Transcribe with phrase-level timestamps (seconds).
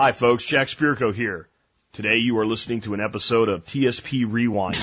[0.00, 1.46] Hi folks, Jack Spirko here.
[1.92, 4.82] Today you are listening to an episode of TSP Rewind.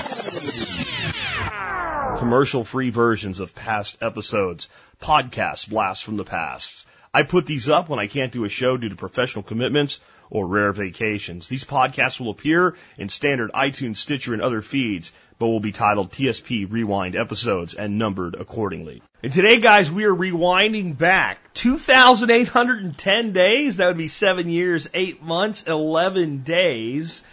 [2.20, 4.68] Commercial free versions of past episodes,
[5.02, 6.86] podcast blasts from the past.
[7.18, 10.00] I put these up when I can't do a show due to professional commitments
[10.30, 11.48] or rare vacations.
[11.48, 16.12] These podcasts will appear in standard iTunes, Stitcher, and other feeds, but will be titled
[16.12, 19.02] TSP Rewind episodes and numbered accordingly.
[19.20, 23.78] And today, guys, we are rewinding back 2,810 days.
[23.78, 27.24] That would be seven years, eight months, 11 days.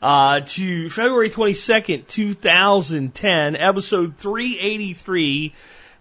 [0.00, 5.52] Uh, to February 22nd, 2010, episode 383,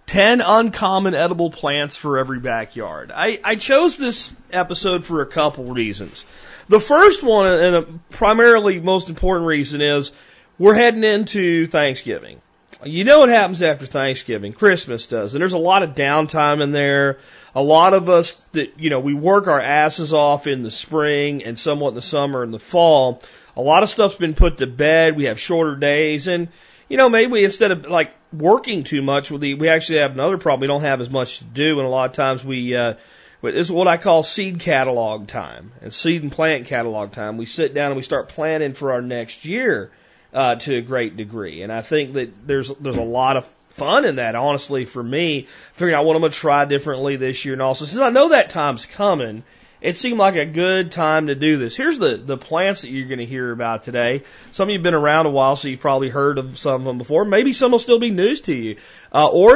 [0.07, 3.11] 10 uncommon edible plants for every backyard.
[3.13, 6.25] I, I chose this episode for a couple reasons.
[6.67, 10.11] The first one, and a primarily most important reason, is
[10.57, 12.41] we're heading into Thanksgiving.
[12.85, 14.51] You know what happens after Thanksgiving?
[14.51, 15.33] Christmas does.
[15.33, 17.19] And there's a lot of downtime in there.
[17.55, 21.43] A lot of us that, you know, we work our asses off in the spring
[21.43, 23.21] and somewhat in the summer and the fall.
[23.55, 25.15] A lot of stuff's been put to bed.
[25.15, 26.49] We have shorter days and,
[26.93, 30.61] you know, maybe instead of like working too much, we we actually have another problem.
[30.61, 32.93] We don't have as much to do, and a lot of times we, uh,
[33.41, 37.37] this is what I call seed catalog time and seed and plant catalog time.
[37.37, 39.89] We sit down and we start planning for our next year
[40.35, 44.05] uh, to a great degree, and I think that there's there's a lot of fun
[44.05, 44.35] in that.
[44.35, 48.03] Honestly, for me, figuring out what I'm to try differently this year, and also since
[48.03, 49.43] I know that time's coming
[49.83, 51.75] it seemed like a good time to do this.
[51.75, 54.23] Here's the, the plants that you're going to hear about today.
[54.53, 56.85] Some of you have been around a while, so you've probably heard of some of
[56.85, 57.25] them before.
[57.25, 58.77] Maybe some will still be news to you.
[59.11, 59.53] Uh,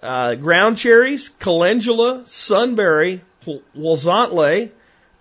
[0.00, 3.22] uh, ground cherries, calendula, sunberry,
[3.76, 4.70] walzantle,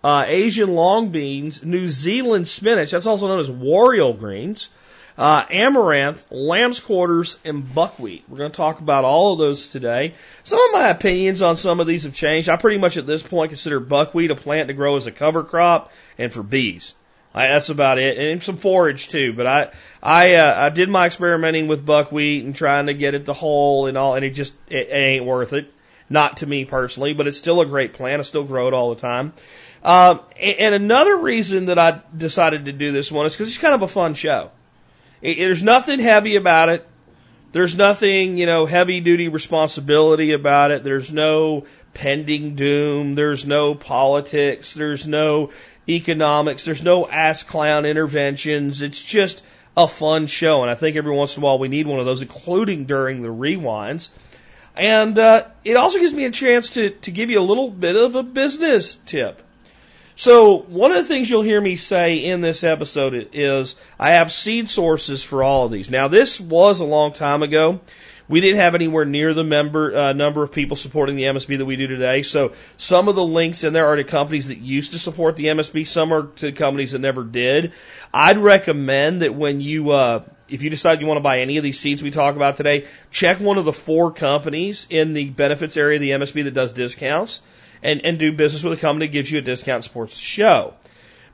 [0.04, 4.70] uh, Asian long beans, New Zealand spinach, that's also known as warrigal greens,
[5.18, 8.24] uh, amaranth, lamb's quarters, and buckwheat.
[8.28, 10.16] We're going to talk about all of those today.
[10.44, 12.50] Some of my opinions on some of these have changed.
[12.50, 15.44] I pretty much at this point consider buckwheat a plant to grow as a cover
[15.44, 16.94] crop and for bees.
[17.36, 19.34] I, that's about it, and some forage too.
[19.34, 23.26] But I, I, uh, I did my experimenting with buckwheat and trying to get it
[23.26, 25.72] to whole and all, and it just it, it ain't worth it.
[26.10, 28.20] Not to me personally, but it's still a great plant.
[28.20, 29.34] I still grow it all the time.
[29.84, 33.74] Um, and another reason that I decided to do this one is because it's kind
[33.74, 34.52] of a fun show.
[35.24, 36.88] It, there's nothing heavy about it.
[37.54, 40.84] There's nothing, you know, heavy duty responsibility about it.
[40.84, 43.16] There's no pending doom.
[43.16, 44.74] There's no politics.
[44.74, 45.52] There's no
[45.88, 46.66] economics.
[46.66, 48.82] There's no ass clown interventions.
[48.82, 49.44] It's just
[49.78, 50.62] a fun show.
[50.62, 53.22] And I think every once in a while we need one of those, including during
[53.22, 54.10] the rewinds.
[54.76, 57.96] And uh, it also gives me a chance to, to give you a little bit
[57.96, 59.42] of a business tip.
[60.16, 64.32] So one of the things you'll hear me say in this episode is I have
[64.32, 65.90] seed sources for all of these.
[65.90, 67.82] Now this was a long time ago.
[68.30, 71.66] We didn't have anywhere near the member uh, number of people supporting the MSB that
[71.66, 72.22] we do today.
[72.22, 75.46] So some of the links in there are to companies that used to support the
[75.48, 75.86] MSB.
[75.86, 77.74] Some are to companies that never did.
[78.14, 81.64] I'd recommend that when you uh, if you decide you want to buy any of
[81.64, 85.76] these seeds we talk about today, check one of the four companies in the benefits
[85.76, 87.42] area of the MSB that does discounts
[87.84, 90.74] and, and do business with a company that gives you a discount the show.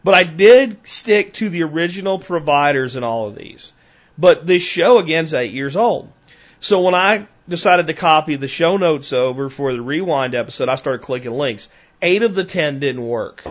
[0.04, 3.74] But I did stick to the original providers in all of these.
[4.18, 6.12] But this show again is eight years old.
[6.59, 10.76] So when I decided to copy the show notes over for the rewind episode, I
[10.76, 11.70] started clicking links.
[12.02, 13.44] Eight of the ten didn't work.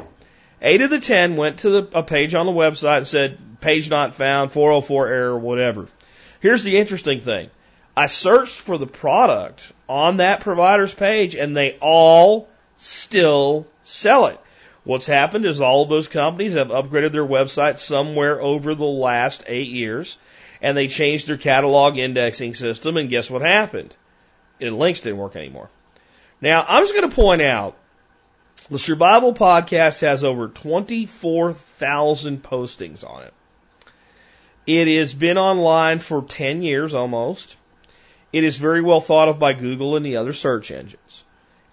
[0.61, 3.89] Eight of the ten went to the, a page on the website and said, page
[3.89, 5.89] not found, 404 error, whatever.
[6.41, 7.51] Here's the interesting thing.
[7.97, 12.48] I searched for the product on that provider's page and they all
[12.79, 14.41] still sell it.
[14.85, 19.69] What's happened is all those companies have upgraded their website somewhere over the last eight
[19.69, 20.17] years,
[20.63, 23.95] and they changed their catalog indexing system, and guess what happened?
[24.61, 25.69] The links didn't work anymore.
[26.41, 27.77] Now, I'm just going to point out
[28.71, 33.35] the Survival Podcast has over 24,000 postings on it.
[34.67, 37.57] It has been online for 10 years almost.
[38.33, 41.25] It is very well thought of by Google and the other search engines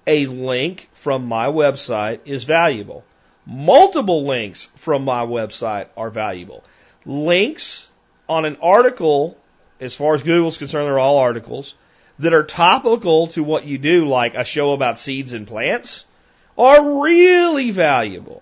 [0.08, 3.04] a link from my website is valuable.
[3.46, 6.64] Multiple links from my website are valuable.
[7.06, 7.90] Links
[8.28, 9.38] on an article,
[9.80, 11.76] as far as Google's concerned, they're all articles
[12.20, 16.06] that are topical to what you do, like a show about seeds and plants,
[16.58, 18.42] are really valuable.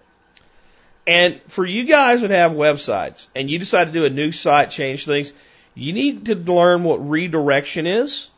[1.05, 4.69] And for you guys that have websites and you decide to do a new site,
[4.69, 5.33] change things,
[5.75, 8.29] you need to learn what redirection is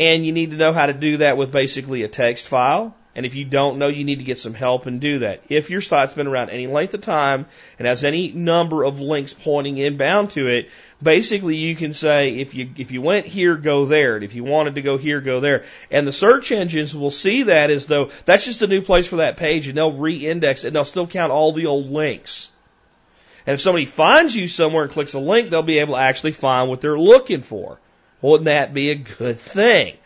[0.00, 3.26] and you need to know how to do that with basically a text file And
[3.26, 5.42] if you don't know, you need to get some help and do that.
[5.48, 7.46] If your site's been around any length of time
[7.78, 10.70] and has any number of links pointing inbound to it,
[11.02, 14.44] basically you can say if you if you went here, go there, and if you
[14.44, 15.64] wanted to go here, go there.
[15.90, 19.16] And the search engines will see that as though that's just a new place for
[19.16, 22.48] that page, and they'll re-index it, and they'll still count all the old links.
[23.44, 26.32] And if somebody finds you somewhere and clicks a link, they'll be able to actually
[26.32, 27.80] find what they're looking for.
[28.22, 29.96] Wouldn't that be a good thing?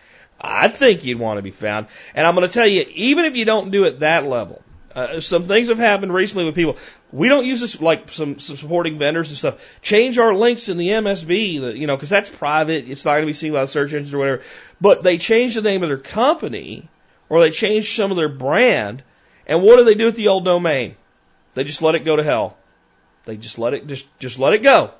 [0.40, 1.86] I think you'd want to be found.
[2.14, 4.62] And I'm going to tell you, even if you don't do it that level,
[4.94, 6.76] uh, some things have happened recently with people.
[7.12, 9.64] We don't use this like some, some supporting vendors and stuff.
[9.82, 12.88] Change our links in the MSB, the, you know, because that's private.
[12.88, 14.42] It's not going to be seen by the search engines or whatever.
[14.80, 16.88] But they change the name of their company
[17.28, 19.02] or they change some of their brand.
[19.46, 20.96] And what do they do with the old domain?
[21.54, 22.56] They just let it go to hell.
[23.24, 24.92] They just let it just just let it go.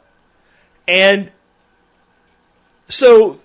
[0.88, 1.30] And
[2.88, 3.38] so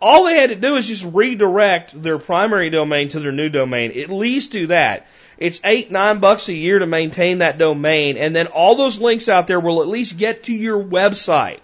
[0.00, 3.98] all they had to do is just redirect their primary domain to their new domain.
[3.98, 5.06] At least do that.
[5.38, 9.28] It's eight, nine bucks a year to maintain that domain, and then all those links
[9.28, 11.60] out there will at least get to your website.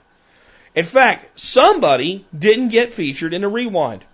[0.75, 4.05] In fact, somebody didn't get featured in a rewind.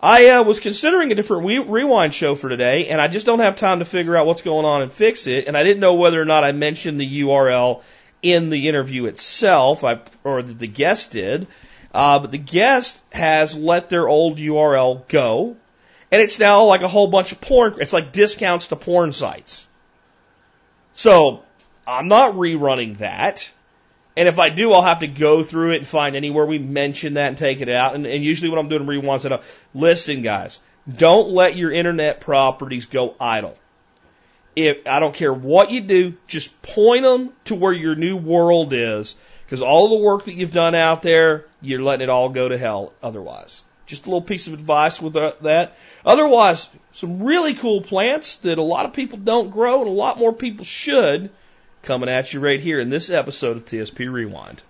[0.00, 3.40] I uh, was considering a different re- rewind show for today, and I just don't
[3.40, 5.46] have time to figure out what's going on and fix it.
[5.46, 7.82] And I didn't know whether or not I mentioned the URL
[8.22, 11.46] in the interview itself, I, or the guest did.
[11.94, 15.56] Uh, but the guest has let their old URL go,
[16.10, 17.76] and it's now like a whole bunch of porn.
[17.80, 19.66] It's like discounts to porn sites.
[20.92, 21.44] So
[21.86, 23.48] I'm not rerunning that.
[24.16, 27.14] And if I do, I'll have to go through it and find anywhere we mention
[27.14, 27.94] that and take it out.
[27.94, 29.42] And, and usually when I'm doing rewinds, I know,
[29.72, 30.60] listen guys,
[30.92, 33.56] don't let your internet properties go idle.
[34.56, 38.72] If, I don't care what you do, just point them to where your new world
[38.72, 39.16] is.
[39.54, 42.58] Because all the work that you've done out there, you're letting it all go to
[42.58, 43.62] hell otherwise.
[43.86, 45.76] Just a little piece of advice with uh, that.
[46.04, 50.18] Otherwise, some really cool plants that a lot of people don't grow and a lot
[50.18, 51.30] more people should
[51.82, 54.60] coming at you right here in this episode of TSP Rewind.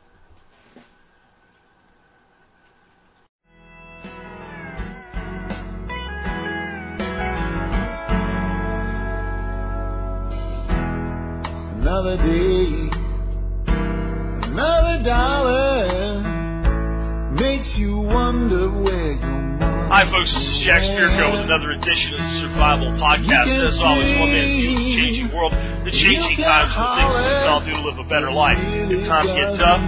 [11.81, 12.94] Another day,
[19.95, 20.35] Hi, folks.
[20.35, 23.47] This is Jack Spirko with another edition of the Survival Podcast.
[23.63, 25.53] As always, one man's view the changing world,
[25.87, 28.33] the changing times, and the things that we can all do to live a better
[28.33, 28.59] life.
[28.59, 29.79] If times get tough,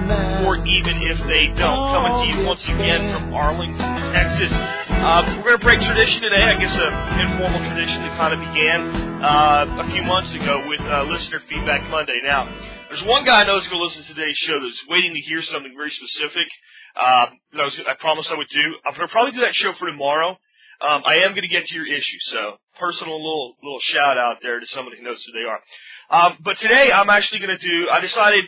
[0.47, 1.91] or even if they don't.
[1.91, 3.83] Coming to you once again from Arlington,
[4.15, 4.53] Texas.
[4.55, 6.55] Uh, we're going to break tradition today.
[6.55, 10.83] I guess an informal tradition that kind of began uh, a few months ago with
[10.83, 12.23] uh, Listener Feedback Monday.
[12.23, 12.47] Now,
[12.87, 15.21] there's one guy I know who's going to listen to today's show that's waiting to
[15.21, 16.47] hear something very specific
[17.53, 18.75] that I, promised I would do.
[18.85, 20.31] I'm to probably do that show for tomorrow.
[20.81, 24.61] Um, I am to get to your issue, so personal little little shout out there
[24.61, 25.61] to somebody who knows who they are.
[26.11, 27.89] Um, but today I'm actually to do.
[27.91, 28.45] I decided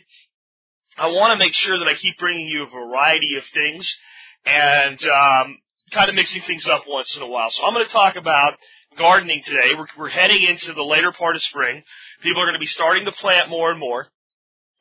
[0.99, 3.97] I want to make sure that I keep bringing you a variety of things
[4.45, 5.59] and um,
[5.91, 7.50] kind of mixing things up once in a while.
[7.50, 8.59] So I'm to talk about
[8.97, 9.75] gardening today.
[9.77, 11.83] We're, we're heading into the later part of spring.
[12.21, 14.09] People are to be starting to plant more and more.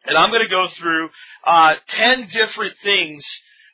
[0.05, 1.09] And I'm going to go through
[1.43, 3.25] uh, 10 different things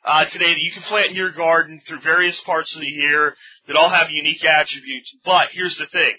[0.04, 3.34] uh, today that you can plant in your garden through various parts of the year
[3.66, 5.14] that all have unique attributes.
[5.24, 6.14] But here's the thing.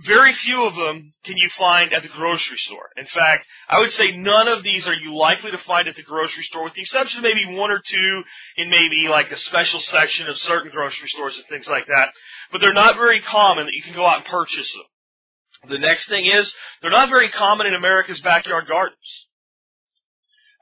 [0.00, 2.88] Very few of them can you find at the grocery store.
[2.96, 6.02] In fact, I would say none of these are you likely to find at the
[6.02, 8.22] grocery store with the exception of maybe one or two
[8.56, 12.08] in maybe like a special section of certain grocery stores and things like that.
[12.50, 15.70] But they're not very common that you can go out and purchase them.
[15.70, 18.98] The next thing is, they're not very common in America's backyard gardens.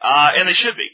[0.02, 0.88] Uh, and they should be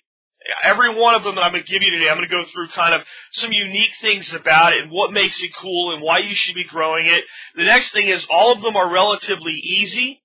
[0.62, 2.44] every one of them that I'm going to give you today, I'm going to go
[2.44, 6.18] through kind of some unique things about it and what makes it cool and why
[6.18, 7.24] you should be growing it.
[7.56, 10.22] The next thing is all of them are relatively easy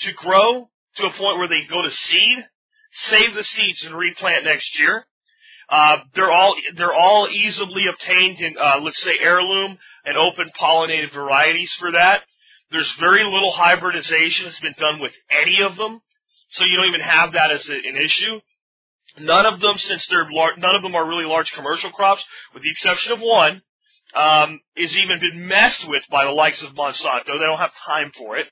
[0.00, 2.46] to grow to a point where they go to seed,
[2.92, 5.06] save the seeds and replant next year.
[5.68, 11.12] Uh, they're all they're all easily obtained in uh, let's say heirloom and open pollinated
[11.12, 12.22] varieties for that.
[12.70, 16.00] There's very little hybridization that's been done with any of them,
[16.50, 18.40] so you don't even have that as a, an issue.
[19.18, 22.62] None of them, since they're lar- none of them are really large commercial crops, with
[22.62, 23.62] the exception of one,
[24.14, 27.26] um, is even been messed with by the likes of Monsanto.
[27.26, 28.46] They don't have time for it.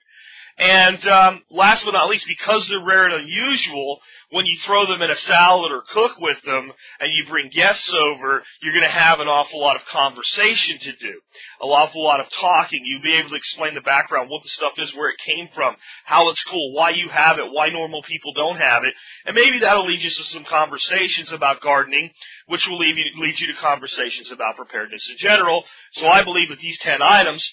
[0.57, 3.99] And um, last but not least, because they're rare and unusual,
[4.31, 7.93] when you throw them in a salad or cook with them and you bring guests
[7.93, 11.21] over, you're going to have an awful lot of conversation to do,
[11.61, 12.83] an awful lot of talking.
[12.85, 15.75] You'll be able to explain the background, what the stuff is, where it came from,
[16.05, 18.95] how it's cool, why you have it, why normal people don't have it,
[19.27, 22.11] and maybe that'll lead you to some conversations about gardening,
[22.47, 25.65] which will lead you, lead you to conversations about preparedness in general.
[25.95, 27.45] So I believe that these 10 items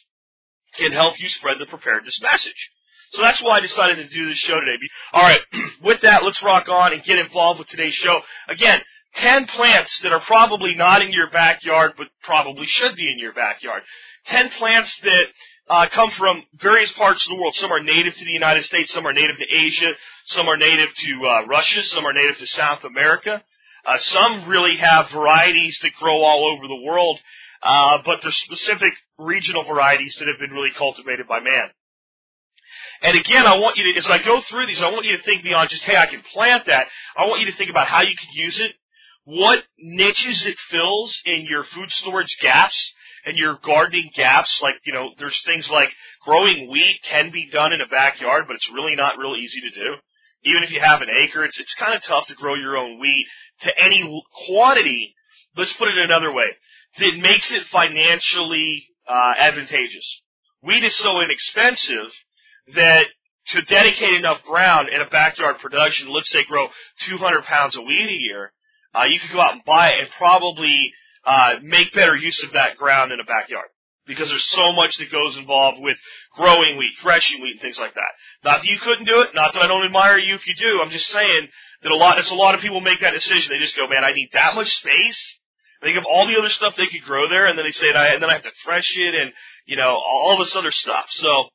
[0.78, 2.70] can help you spread the preparedness message.
[3.12, 4.78] So that's why I decided to do this show today.
[5.14, 5.42] All right,
[5.84, 8.22] with that, let's rock on and get involved with today's show.
[8.48, 8.82] Again,
[9.16, 13.34] 10 plants that are probably not in your backyard, but probably should be in your
[13.34, 13.84] backyard.
[14.28, 15.26] 10 plants that
[15.70, 17.56] uh, come from various parts of the world.
[17.56, 19.92] Some are native to the United States, some are native to Asia,
[20.26, 23.44] some are native to uh, Russia, some are native to South America.
[23.86, 27.20] Uh, some really have varieties that grow all over the world,
[27.64, 31.70] uh, but they're specific regional varieties that have been really cultivated by man.
[33.02, 35.24] And again, I want you to, as I go through these, I want you to
[35.24, 36.88] think beyond just, hey, I can plant that.
[37.18, 38.74] I want you to think about how you could use it,
[39.24, 42.94] what niches it fills in your food storage gaps
[43.26, 44.60] and your gardening gaps.
[44.62, 45.90] Like, you know, there's things like
[46.24, 49.72] growing wheat can be done in a backyard, but it's really not real easy to
[49.72, 49.96] do.
[50.44, 53.00] Even if you have an acre, it's, it's kind of tough to grow your own
[53.00, 53.26] wheat
[53.62, 55.16] to any quantity.
[55.58, 56.48] Let's put it another way.
[57.00, 60.22] That makes it financially, uh, advantageous.
[60.62, 62.12] Wheat is so inexpensive
[62.76, 63.06] that
[63.48, 66.68] to dedicate enough ground in a backyard production, let's say grow
[67.08, 68.54] 200 pounds of wheat a year,
[68.94, 70.92] uh, you could go out and buy it and probably
[71.26, 73.68] uh, make better use of that ground in a backyard
[74.06, 75.98] because there's so much that goes involved with
[76.36, 78.12] growing wheat, threshing wheat, and things like that.
[78.44, 80.82] Not that you couldn't do it, not that I don't admire you if you do.
[80.84, 81.48] I'm just saying
[81.84, 83.52] that a lot, it's a lot of people make that decision.
[83.52, 85.38] They just go, man, I need that much space.
[85.82, 88.22] Think of all the other stuff they could grow there, and then they say, and
[88.22, 89.34] then I have to thresh it, and
[89.66, 91.06] you know all this other stuff.
[91.10, 91.46] So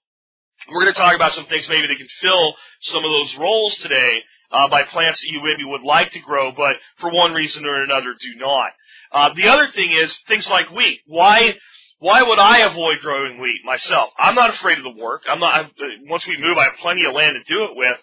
[0.71, 3.75] we're going to talk about some things maybe that can fill some of those roles
[3.77, 4.21] today
[4.51, 7.83] uh, by plants that you maybe would like to grow, but for one reason or
[7.83, 8.73] another do not.
[9.13, 11.01] Uh, the other thing is things like wheat.
[11.07, 11.55] Why?
[11.99, 14.11] Why would I avoid growing wheat myself?
[14.19, 15.23] I'm not afraid of the work.
[15.29, 15.55] I'm not.
[15.55, 15.71] I've,
[16.09, 17.97] once we move, I have plenty of land to do it with.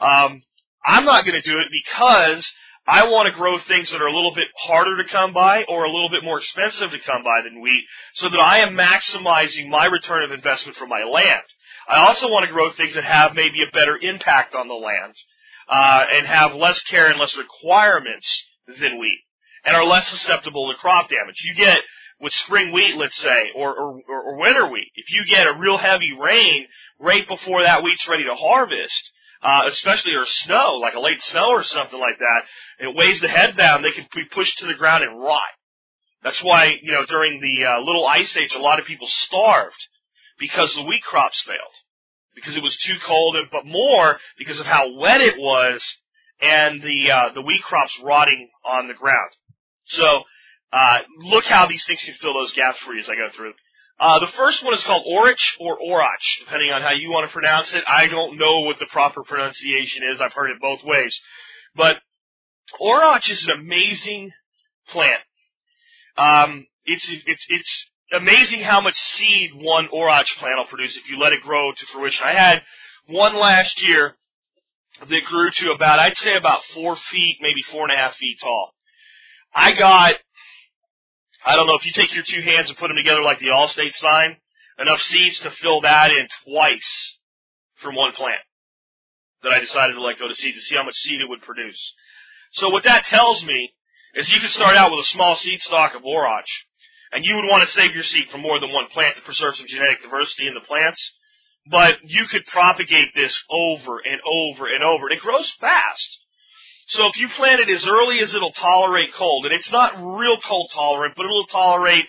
[0.00, 0.42] Um,
[0.84, 2.46] I'm not going to do it because
[2.86, 5.84] I want to grow things that are a little bit harder to come by or
[5.84, 9.68] a little bit more expensive to come by than wheat, so that I am maximizing
[9.68, 11.42] my return of investment from my land.
[11.88, 15.14] I also want to grow things that have maybe a better impact on the land
[15.68, 18.28] uh, and have less care and less requirements
[18.80, 19.20] than wheat,
[19.64, 21.42] and are less susceptible to crop damage.
[21.44, 21.78] You get
[22.20, 25.78] with spring wheat, let's say, or, or, or winter wheat, if you get a real
[25.78, 26.66] heavy rain
[26.98, 29.10] right before that wheat's ready to harvest,
[29.42, 33.28] uh, especially or snow, like a late snow or something like that, it weighs the
[33.28, 35.40] head down, they can be pushed to the ground and rot.
[36.22, 39.88] That's why, you know, during the uh, little ice age, a lot of people starved
[40.40, 41.76] because the wheat crops failed
[42.34, 45.84] because it was too cold, but more because of how wet it was
[46.40, 49.30] and the uh, the wheat crops rotting on the ground.
[49.86, 50.22] So
[50.72, 53.52] uh, look how these things can fill those gaps for you as I go through.
[53.98, 57.32] Uh, the first one is called Orach or Orach, depending on how you want to
[57.32, 57.84] pronounce it.
[57.86, 60.20] I don't know what the proper pronunciation is.
[60.20, 61.20] I've heard it both ways.
[61.76, 61.98] But
[62.80, 64.30] Orach is an amazing
[64.88, 65.20] plant.
[66.16, 71.18] Um, it's, it's, it's amazing how much seed one orach plant will produce if you
[71.18, 72.24] let it grow to fruition.
[72.26, 72.62] I had
[73.06, 74.16] one last year
[75.00, 78.38] that grew to about, I'd say about four feet, maybe four and a half feet
[78.40, 78.74] tall.
[79.54, 80.14] I got,
[81.44, 83.46] I don't know, if you take your two hands and put them together like the
[83.46, 84.36] Allstate sign,
[84.78, 87.18] enough seeds to fill that in twice
[87.76, 88.40] from one plant
[89.42, 91.42] that I decided to let go to seed to see how much seed it would
[91.42, 91.94] produce.
[92.52, 93.70] So what that tells me
[94.14, 96.44] is you can start out with a small seed stock of orach
[97.12, 99.56] and you would want to save your seed from more than one plant to preserve
[99.56, 101.00] some genetic diversity in the plants.
[101.70, 105.08] But you could propagate this over and over and over.
[105.08, 106.18] And it grows fast.
[106.88, 110.38] So if you plant it as early as it'll tolerate cold, and it's not real
[110.40, 112.04] cold tolerant, but it'll tolerate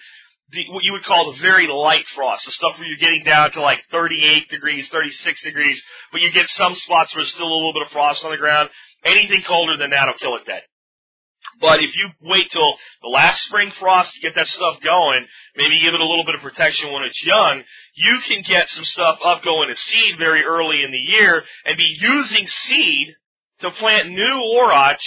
[0.52, 3.52] the, what you would call the very light frost, the stuff where you're getting down
[3.52, 5.82] to like 38 degrees, 36 degrees,
[6.12, 8.38] but you get some spots where there's still a little bit of frost on the
[8.38, 8.70] ground.
[9.04, 10.64] Anything colder than that will kill it dead.
[11.60, 15.80] But if you wait till the last spring frost to get that stuff going, maybe
[15.84, 17.64] give it a little bit of protection when it's young,
[17.96, 21.78] you can get some stuff up going to seed very early in the year and
[21.78, 23.16] be using seed
[23.60, 25.04] to plant new orach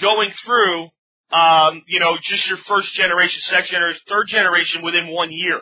[0.00, 0.88] going through,
[1.32, 5.60] um, you know, just your first generation, second generation, third generation within one year.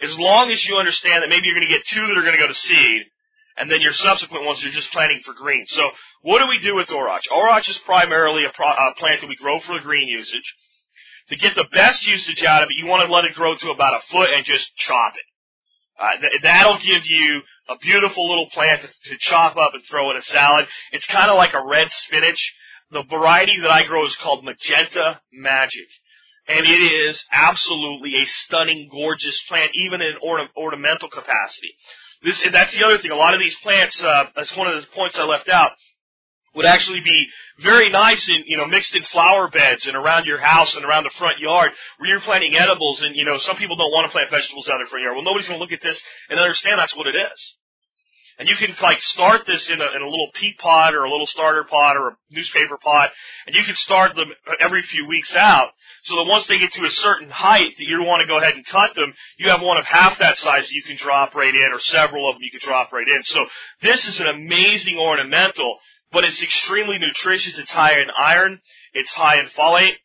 [0.00, 2.36] As long as you understand that maybe you're going to get two that are going
[2.36, 3.02] to go to seed,
[3.58, 5.66] and then your subsequent ones are just planting for green.
[5.66, 5.90] So
[6.22, 7.28] what do we do with orach?
[7.32, 10.54] Orach is primarily a, pro, a plant that we grow for green usage.
[11.30, 13.70] To get the best usage out of it, you want to let it grow to
[13.70, 15.24] about a foot and just chop it.
[16.00, 20.10] Uh, th- that'll give you a beautiful little plant to, to chop up and throw
[20.10, 20.66] in a salad.
[20.92, 22.54] It's kind of like a red spinach.
[22.90, 25.88] The variety that I grow is called Magenta Magic.
[26.46, 31.74] And it is absolutely a stunning, gorgeous plant, even in orna- ornamental capacity.
[32.22, 33.10] This, that's the other thing.
[33.10, 35.72] A lot of these plants, uh, that's one of the points I left out
[36.54, 37.26] would actually be
[37.60, 41.04] very nice in, you know, mixed in flower beds and around your house and around
[41.04, 44.12] the front yard where you're planting edibles and, you know, some people don't want to
[44.12, 45.14] plant vegetables down their front yard.
[45.14, 47.54] Well, nobody's going to look at this and understand that's what it is.
[48.38, 51.10] And you can like start this in a, in a little peat pot or a
[51.10, 53.10] little starter pot or a newspaper pot,
[53.46, 54.28] and you can start them
[54.60, 55.70] every few weeks out.
[56.04, 58.54] So that once they get to a certain height that you want to go ahead
[58.54, 61.54] and cut them, you have one of half that size that you can drop right
[61.54, 63.24] in, or several of them you can drop right in.
[63.24, 63.44] So
[63.82, 65.78] this is an amazing ornamental,
[66.12, 67.58] but it's extremely nutritious.
[67.58, 68.60] It's high in iron.
[68.94, 69.96] It's high in folate.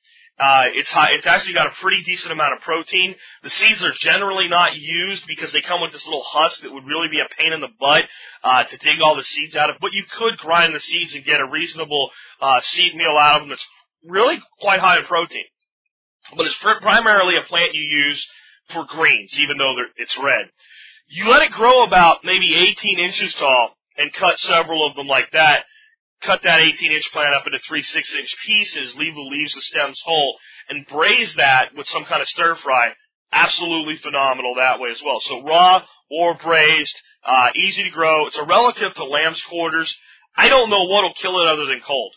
[0.44, 3.16] Uh, it's high, it's actually got a pretty decent amount of protein.
[3.44, 6.84] The seeds are generally not used because they come with this little husk that would
[6.84, 8.04] really be a pain in the butt,
[8.44, 11.24] uh, to dig all the seeds out of, but you could grind the seeds and
[11.24, 12.10] get a reasonable,
[12.42, 13.66] uh, seed meal out of them that's
[14.04, 15.46] really quite high in protein.
[16.36, 18.28] But it's pr- primarily a plant you use
[18.68, 20.50] for greens, even though it's red.
[21.08, 25.32] You let it grow about maybe 18 inches tall and cut several of them like
[25.32, 25.64] that
[26.24, 29.64] cut that 18 inch plant up into three 6 inch pieces, leave the leaves and
[29.64, 30.38] stems whole,
[30.70, 32.94] and braise that with some kind of stir fry.
[33.32, 35.20] Absolutely phenomenal that way as well.
[35.22, 38.28] So raw or braised, uh, easy to grow.
[38.28, 39.96] It's a relative to lamb's quarters.
[40.38, 42.14] I don't know what'll kill it other than cold.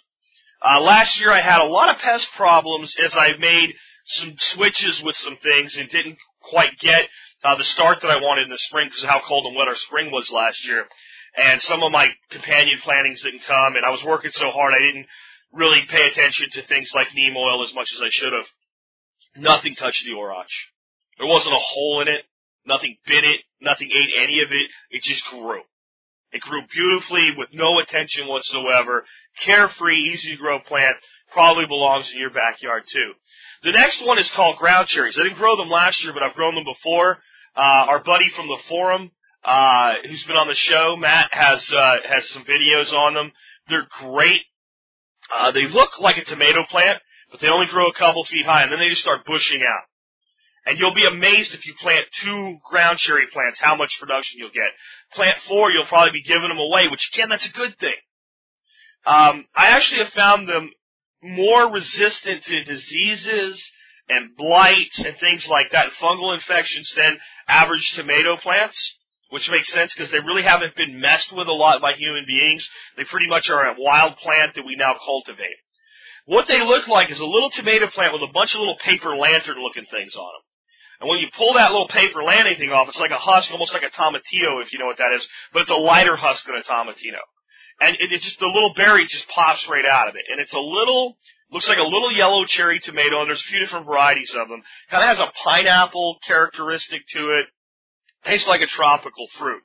[0.63, 3.75] Uh, last year I had a lot of pest problems as I made
[4.07, 7.09] some switches with some things and didn't quite get
[7.45, 9.69] uh, the start that I wanted in the spring because of how cold and wet
[9.69, 10.87] our spring was last year
[11.37, 14.78] and some of my companion plantings didn't come, and I was working so hard I
[14.78, 15.07] didn't
[15.52, 18.47] really pay attention to things like neem oil as much as I should have.
[19.43, 20.52] Nothing touched the orach.
[21.19, 22.25] There wasn't a hole in it.
[22.66, 23.40] Nothing bit it.
[23.61, 24.71] Nothing ate any of it.
[24.90, 25.62] It just grew.
[26.33, 29.05] It grew beautifully with no attention whatsoever.
[29.45, 30.97] Carefree, easy to grow plant.
[31.33, 33.12] Probably belongs in your backyard too.
[33.62, 35.16] The next one is called ground cherries.
[35.19, 37.19] I didn't grow them last year, but I've grown them before.
[37.57, 39.11] Uh, our buddy from the forum,
[39.47, 40.97] uh, who's been on the show.
[40.99, 43.33] Matt has uh, has some videos on them.
[43.69, 44.43] They're great.
[45.35, 46.99] Uh, they look like a tomato plant,
[47.31, 49.85] but they only grow a couple feet high, and then they just start bushing out.
[50.67, 54.50] And you'll be amazed if you plant two ground cherry plants, how much production you'll
[54.50, 54.71] get.
[55.15, 57.95] Plant four, you'll probably be giving them away, which again, that's a good thing.
[59.07, 60.71] Um, I actually have found them
[61.23, 63.62] more resistant to diseases
[64.09, 68.97] and blight and things like that, fungal infections than average tomato plants
[69.30, 72.68] which makes sense because they really haven't been messed with a lot by human beings.
[72.97, 75.56] They pretty much are a wild plant that we now cultivate.
[76.26, 79.17] What they look like is a little tomato plant with a bunch of little paper
[79.17, 80.43] lantern looking things on them.
[81.00, 83.75] And when you pull that little paper lantern thing off, it's like a husk, almost
[83.75, 86.56] like a tomatillo, if you know what that is, but it's a lighter husk than
[86.56, 87.21] a tomatillo.
[87.80, 90.25] And it, it just, the little berry just pops right out of it.
[90.30, 91.19] And it's a little,
[91.52, 94.62] looks like a little yellow cherry tomato, and there's a few different varieties of them.
[94.91, 97.47] Kind of has a pineapple characteristic to it
[98.26, 99.62] tastes like a tropical fruit.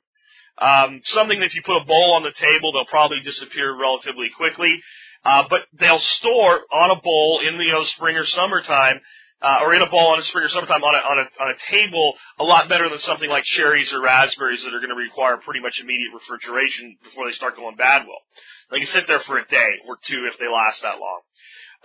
[0.58, 4.28] Um, something that if you put a bowl on the table, they'll probably disappear relatively
[4.36, 4.80] quickly.
[5.24, 9.00] Uh, but they'll store on a bowl in the you know, spring or summertime,
[9.40, 11.54] uh, or in a bowl on a spring or summertime on a, on a, on
[11.54, 14.96] a table a lot better than something like cherries or raspberries that are going to
[14.96, 18.22] require pretty much immediate refrigeration before they start going bad well.
[18.70, 21.20] They can sit there for a day or two if they last that long.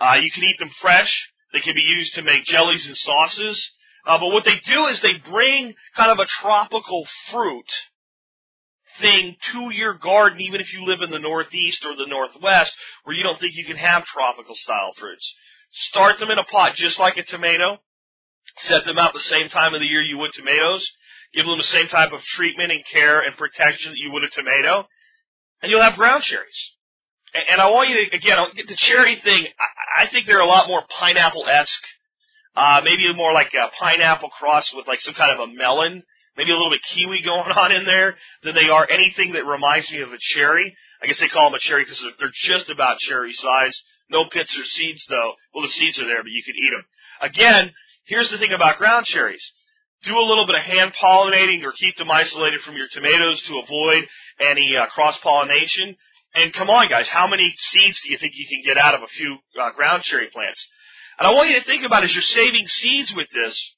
[0.00, 1.30] Uh, you can eat them fresh.
[1.52, 3.70] They can be used to make jellies and sauces.
[4.06, 7.70] Uh, but what they do is they bring kind of a tropical fruit
[9.00, 12.72] thing to your garden, even if you live in the Northeast or the Northwest,
[13.04, 15.34] where you don't think you can have tropical style fruits.
[15.72, 17.78] Start them in a pot just like a tomato.
[18.58, 20.90] Set them out the same time of the year you would tomatoes.
[21.34, 24.30] Give them the same type of treatment and care and protection that you would a
[24.30, 24.88] tomato.
[25.62, 26.72] And you'll have ground cherries.
[27.50, 29.46] And I want you to, again, the cherry thing,
[29.96, 31.84] I think they're a lot more pineapple-esque
[32.58, 36.02] uh, maybe more like a pineapple cross with like some kind of a melon,
[36.36, 39.90] maybe a little bit kiwi going on in there than they are anything that reminds
[39.92, 40.76] me of a cherry.
[41.00, 43.80] I guess they call them a cherry because they're just about cherry size.
[44.10, 45.34] No pits or seeds though.
[45.54, 47.30] Well, the seeds are there, but you can eat them.
[47.30, 47.70] Again,
[48.06, 49.52] here's the thing about ground cherries.
[50.02, 53.58] Do a little bit of hand pollinating or keep them isolated from your tomatoes to
[53.58, 54.08] avoid
[54.40, 55.94] any uh, cross pollination.
[56.34, 59.02] And come on, guys, how many seeds do you think you can get out of
[59.02, 60.66] a few uh, ground cherry plants?
[61.18, 63.74] And I want you to think about as you're saving seeds with this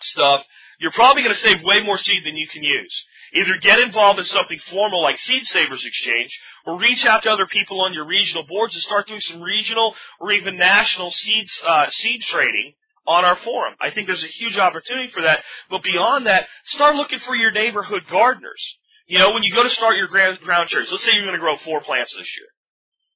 [0.00, 0.44] stuff,
[0.78, 3.04] you're probably going to save way more seed than you can use.
[3.34, 7.46] Either get involved in something formal like Seed Savers Exchange, or reach out to other
[7.46, 11.86] people on your regional boards and start doing some regional or even national seeds, uh,
[11.90, 12.74] seed trading
[13.06, 13.74] on our forum.
[13.80, 15.42] I think there's a huge opportunity for that.
[15.70, 18.76] But beyond that, start looking for your neighborhood gardeners.
[19.06, 21.34] You know, when you go to start your ground, ground cherries, let's say you're going
[21.34, 22.48] to grow four plants this year.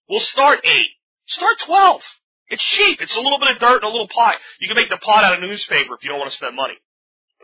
[0.09, 0.91] Well, start eight.
[1.27, 2.03] Start 12.
[2.51, 3.01] It's cheap.
[3.01, 4.37] It's a little bit of dirt and a little pot.
[4.61, 6.75] You can make the pot out of newspaper if you don't want to spend money.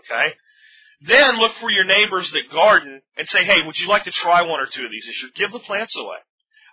[0.01, 0.35] Okay?
[1.03, 4.42] Then look for your neighbors that garden and say, hey, would you like to try
[4.42, 5.31] one or two of these this year?
[5.35, 6.16] Give the plants away.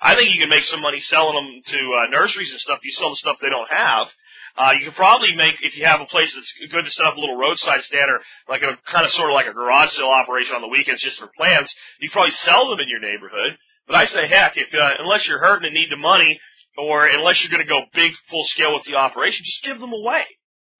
[0.02, 2.80] I think you can make some money selling them to uh, nurseries and stuff.
[2.84, 4.08] You sell the stuff they don't have.
[4.56, 7.18] Uh, you could probably make, if you have a place that's good to set up
[7.18, 10.10] a little roadside stand or like a kind of sort of like a garage sale
[10.10, 13.58] operation on the weekends just for plants, you could probably sell them in your neighborhood.
[13.88, 16.40] But I say, heck, if, uh, unless you're hurting and need the money,
[16.78, 19.94] or unless you're going to go big, full scale with the operation, just give them
[19.94, 20.24] away.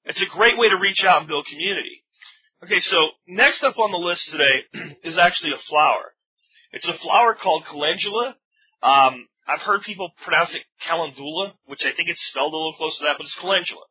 [0.06, 2.04] It's a great way to reach out and build community.
[2.64, 6.14] Okay, so next up on the list today is actually a flower.
[6.72, 8.36] It's a flower called calendula.
[8.82, 12.98] Um, I've heard people pronounce it calendula, which I think it's spelled a little close
[12.98, 13.84] to that, but it's calendula.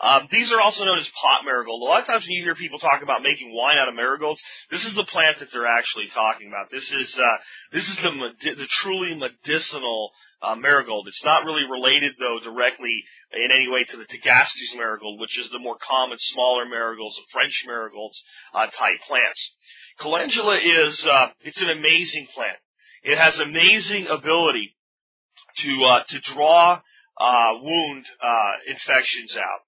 [0.00, 1.82] Um, these are also known as pot marigold.
[1.82, 4.40] A lot of times when you hear people talk about making wine out of marigolds,
[4.70, 6.70] this is the plant that they're actually talking about.
[6.70, 7.36] This is uh,
[7.72, 10.10] this is the the truly medicinal
[10.42, 11.08] uh, marigold.
[11.08, 15.50] It's not really related though directly in any way to the Tagetes marigold, which is
[15.50, 18.22] the more common smaller marigolds, the French marigolds
[18.54, 19.50] uh, type plants.
[19.98, 22.56] Calendula is uh, it's an amazing plant.
[23.02, 24.76] It has amazing ability
[25.58, 26.80] to uh, to draw
[27.20, 29.60] uh, wound uh, infections out.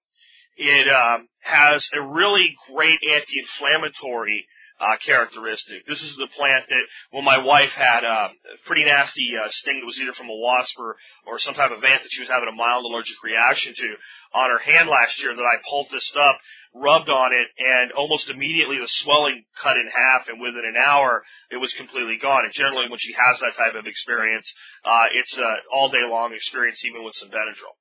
[0.55, 4.45] It um, has a really great anti-inflammatory
[4.79, 5.85] uh, characteristic.
[5.85, 8.29] This is the plant that when my wife had a
[8.65, 11.83] pretty nasty uh, sting that was either from a wasp or, or some type of
[11.83, 13.95] ant that she was having a mild allergic reaction to
[14.33, 16.39] on her hand last year that I poulticed up,
[16.73, 21.23] rubbed on it, and almost immediately the swelling cut in half, and within an hour
[21.51, 22.45] it was completely gone.
[22.45, 24.51] And generally, when she has that type of experience,
[24.83, 27.77] uh, it's an all day long experience, even with some Benadryl.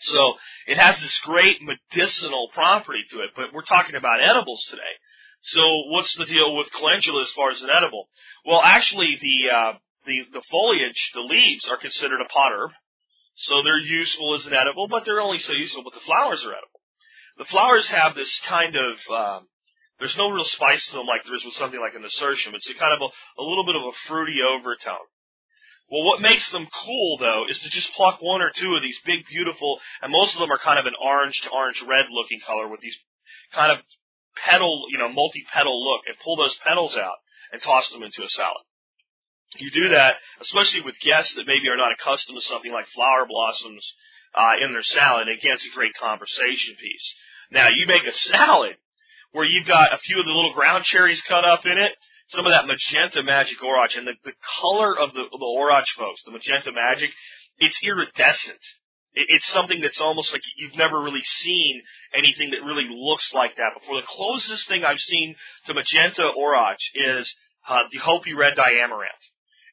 [0.00, 0.34] So
[0.66, 4.93] it has this great medicinal property to it, but we're talking about edibles today.
[5.44, 8.08] So what's the deal with calendula as far as an edible?
[8.46, 9.72] Well, actually, the uh,
[10.06, 12.70] the the foliage, the leaves, are considered a pot herb,
[13.36, 15.84] so they're useful as an edible, but they're only so useful.
[15.84, 16.80] But the flowers are edible.
[17.36, 19.48] The flowers have this kind of um,
[19.98, 22.54] there's no real spice to them like there is with something like a nasturtium.
[22.54, 25.06] It's a kind of a, a little bit of a fruity overtone.
[25.90, 28.98] Well, what makes them cool though is to just pluck one or two of these
[29.04, 32.40] big, beautiful, and most of them are kind of an orange to orange red looking
[32.40, 32.96] color with these
[33.52, 33.78] kind of
[34.36, 37.16] petal, you know, multi-petal look and pull those petals out
[37.52, 38.64] and toss them into a salad.
[39.56, 43.26] You do that, especially with guests that maybe are not accustomed to something like flower
[43.28, 43.94] blossoms
[44.34, 45.28] uh, in their salad.
[45.28, 47.14] Again, it's a great conversation piece.
[47.50, 48.76] Now, you make a salad
[49.30, 51.92] where you've got a few of the little ground cherries cut up in it,
[52.28, 56.22] some of that magenta magic orach, and the, the color of the, the orach, folks,
[56.24, 57.10] the magenta magic,
[57.58, 58.58] it's iridescent
[59.14, 61.82] it's something that's almost like you've never really seen
[62.16, 64.00] anything that really looks like that before.
[64.00, 67.32] The closest thing I've seen to magenta orach is
[67.68, 69.12] uh, the Hopi red dye amaranth,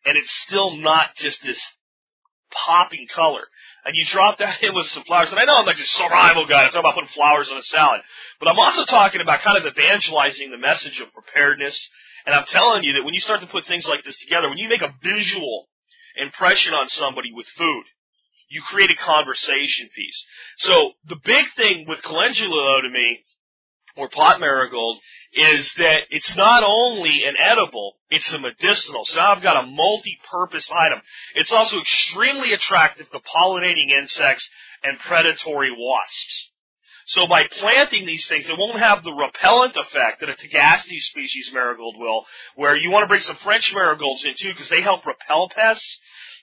[0.06, 1.60] and it's still not just this
[2.52, 3.44] popping color.
[3.86, 5.32] And you drop that in with some flowers.
[5.32, 6.64] And I know I'm like a survival guy.
[6.64, 8.02] I'm talking about putting flowers on a salad,
[8.40, 11.90] but I'm also talking about kind of evangelizing the message of preparedness.
[12.26, 14.60] And I'm telling you that when you start to put things like this together, when
[14.60, 15.68] you make a visual
[16.16, 17.84] impression on somebody with food,
[18.52, 20.26] you create a conversation piece.
[20.60, 23.20] So the big thing with calendula to me,
[23.96, 25.00] or pot marigold,
[25.34, 29.06] is that it's not only an edible, it's a medicinal.
[29.06, 31.02] So now I've got a multi-purpose item.
[31.36, 34.48] It's also extremely attractive to pollinating insects
[34.84, 36.52] and predatory wasps.
[37.08, 41.52] So by planting these things, it won't have the repellent effect that a Tagetes species
[41.54, 45.06] marigold will, where you want to bring some French marigolds in too, because they help
[45.06, 46.00] repel pests.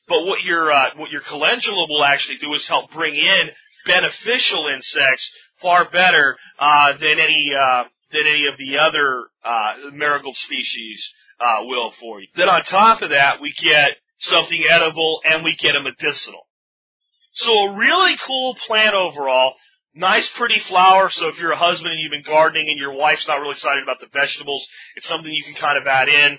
[0.08, 3.50] But what your uh, what your calendula will actually do is help bring in
[3.86, 10.36] beneficial insects far better uh, than any uh, than any of the other uh, marigold
[10.36, 12.28] species uh, will for you.
[12.34, 16.46] Then on top of that, we get something edible and we get a medicinal.
[17.32, 19.54] So a really cool plant overall.
[19.94, 21.10] Nice, pretty flower.
[21.10, 23.82] So if you're a husband and you've been gardening and your wife's not really excited
[23.82, 24.66] about the vegetables,
[24.96, 26.38] it's something you can kind of add in.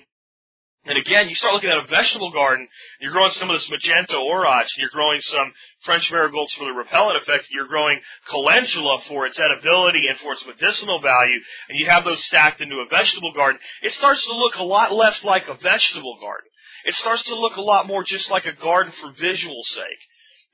[0.86, 2.66] And again, you start looking at a vegetable garden,
[3.00, 5.52] you're growing some of this magenta orach, you're growing some
[5.84, 10.46] French marigolds for the repellent effect, you're growing calendula for its edibility and for its
[10.46, 11.38] medicinal value,
[11.68, 14.90] and you have those stacked into a vegetable garden, it starts to look a lot
[14.90, 16.48] less like a vegetable garden.
[16.86, 20.00] It starts to look a lot more just like a garden for visual sake.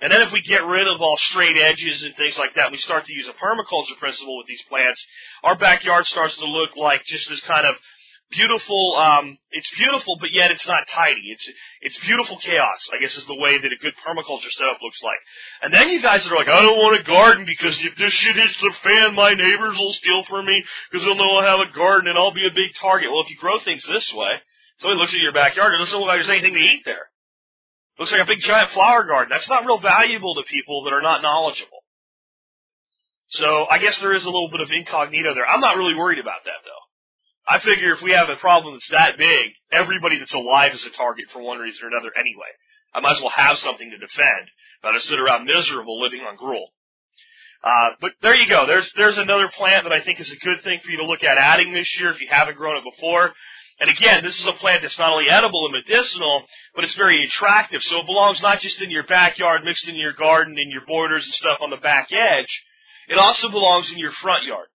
[0.00, 2.78] And then if we get rid of all straight edges and things like that, we
[2.78, 5.06] start to use a permaculture principle with these plants,
[5.44, 7.76] our backyard starts to look like just this kind of
[8.30, 8.96] beautiful.
[8.96, 11.32] Um, it's beautiful, but yet it's not tidy.
[11.32, 11.48] It's
[11.80, 12.88] it's beautiful chaos.
[12.92, 15.18] I guess is the way that a good permaculture setup looks like.
[15.62, 18.36] And then you guys are like, I don't want a garden because if this shit
[18.36, 21.72] hits the fan, my neighbors will steal from me because they'll know I'll have a
[21.72, 23.10] garden and I'll be a big target.
[23.10, 24.32] Well, if you grow things this way,
[24.80, 27.08] somebody looks at your backyard, it doesn't look like there's anything to eat there.
[27.96, 29.28] It looks like a big giant flower garden.
[29.30, 31.80] That's not real valuable to people that are not knowledgeable.
[33.28, 35.46] So I guess there is a little bit of incognito there.
[35.46, 36.75] I'm not really worried about that though.
[37.48, 40.90] I figure if we have a problem that's that big, everybody that's alive is a
[40.90, 42.50] target for one reason or another anyway.
[42.92, 44.50] I might as well have something to defend,
[44.82, 46.68] but to sit around miserable living on gruel.
[47.62, 48.66] Uh, but there you go.
[48.66, 51.24] There's there's another plant that I think is a good thing for you to look
[51.24, 53.32] at adding this year if you haven't grown it before.
[53.78, 57.24] And again, this is a plant that's not only edible and medicinal, but it's very
[57.24, 57.82] attractive.
[57.82, 61.24] So it belongs not just in your backyard, mixed in your garden, in your borders
[61.24, 62.62] and stuff on the back edge.
[63.09, 64.68] It also belongs in your front yard.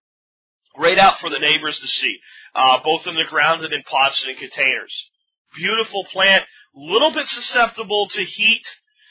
[0.75, 2.17] Great out for the neighbors to see,
[2.55, 5.09] uh, both in the ground and in pots and in containers.
[5.55, 6.43] Beautiful plant,
[6.75, 8.63] little bit susceptible to heat,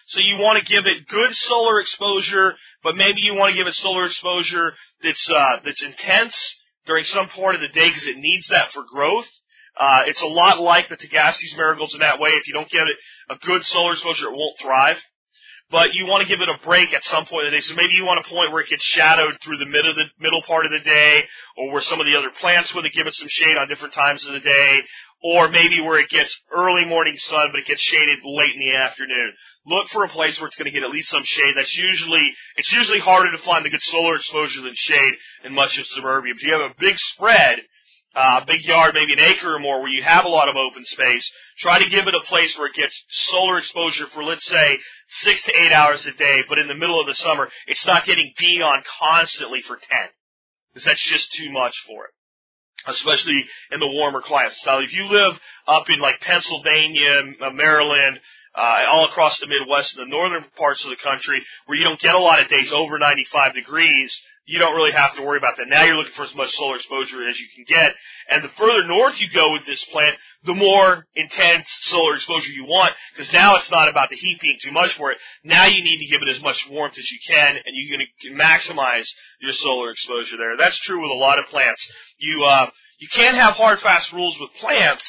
[0.06, 3.66] so you want to give it good solar exposure, but maybe you want to give
[3.66, 4.72] it solar exposure
[5.02, 6.34] that's uh, that's intense
[6.86, 9.28] during some part of the day because it needs that for growth.
[9.78, 12.30] Uh, it's a lot like the Tagetes marigolds in that way.
[12.30, 12.96] If you don't give it
[13.32, 14.96] a good solar exposure, it won't thrive.
[15.70, 17.62] But you want to give it a break at some point in the day.
[17.62, 20.42] So maybe you want a point where it gets shadowed through the middle, the middle
[20.42, 21.24] part of the day,
[21.56, 24.26] or where some of the other plants it give it some shade on different times
[24.26, 24.80] of the day,
[25.22, 28.74] or maybe where it gets early morning sun, but it gets shaded late in the
[28.74, 29.32] afternoon.
[29.66, 31.54] Look for a place where it's going to get at least some shade.
[31.56, 35.78] That's usually, it's usually harder to find the good solar exposure than shade in much
[35.78, 36.32] of suburbia.
[36.34, 37.60] If you have a big spread,
[38.14, 40.84] uh, big yard, maybe an acre or more, where you have a lot of open
[40.84, 41.30] space.
[41.58, 44.78] Try to give it a place where it gets solar exposure for, let's say,
[45.22, 48.04] six to eight hours a day, but in the middle of the summer, it's not
[48.04, 49.82] getting beat on constantly for 10.
[50.72, 52.10] Because that's just too much for it.
[52.86, 54.64] Especially in the warmer climates.
[54.64, 58.18] Now, if you live up in like Pennsylvania, Maryland,
[58.54, 62.00] uh, all across the Midwest and the northern parts of the country where you don't
[62.00, 65.56] get a lot of days over 95 degrees, you don't really have to worry about
[65.58, 65.68] that.
[65.68, 67.94] Now you're looking for as much solar exposure as you can get.
[68.28, 72.64] And the further north you go with this plant, the more intense solar exposure you
[72.64, 75.18] want, because now it's not about the heat being too much for it.
[75.44, 78.06] Now you need to give it as much warmth as you can, and you're going
[78.22, 79.06] to maximize
[79.40, 80.56] your solar exposure there.
[80.56, 81.86] That's true with a lot of plants.
[82.18, 85.04] You, uh, you can't have hard, fast rules with plants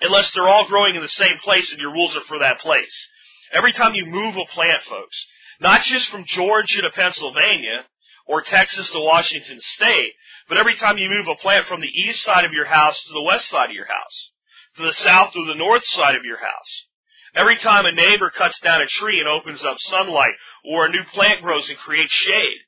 [0.00, 3.06] unless they're all growing in the same place and your rules are for that place.
[3.52, 5.26] Every time you move a plant, folks,
[5.60, 7.84] not just from Georgia to Pennsylvania,
[8.26, 10.12] or Texas to Washington State,
[10.48, 13.12] but every time you move a plant from the east side of your house to
[13.12, 14.30] the west side of your house,
[14.76, 16.86] to the south or the north side of your house,
[17.34, 21.04] every time a neighbor cuts down a tree and opens up sunlight, or a new
[21.14, 22.58] plant grows and creates shade,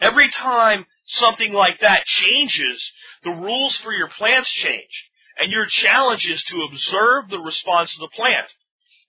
[0.00, 2.90] every time something like that changes,
[3.22, 5.10] the rules for your plants change.
[5.38, 8.46] And your challenge is to observe the response of the plant.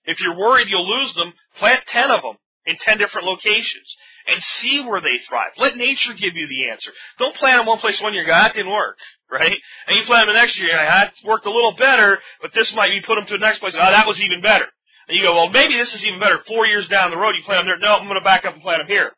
[0.04, 4.42] If you're worried you'll lose them, plant 10 of them in 10 different locations and
[4.42, 5.52] see where they thrive.
[5.56, 6.90] Let nature give you the answer.
[7.18, 8.98] Don't plant them one place one year, go, that didn't work,
[9.30, 9.56] right?
[9.86, 12.92] And you plant them the next year, that worked a little better, but this might,
[12.92, 14.66] you put them to the next place, oh, that was even better.
[15.08, 16.42] And you go, well, maybe this is even better.
[16.46, 17.78] Four years down the road, you plant them there.
[17.78, 19.12] No, I'm going to back up and plant them here.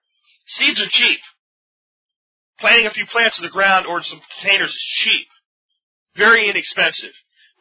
[0.46, 1.20] Seeds are cheap.
[2.60, 5.26] Planting a few plants in the ground or in some containers is cheap.
[6.18, 7.12] Very inexpensive.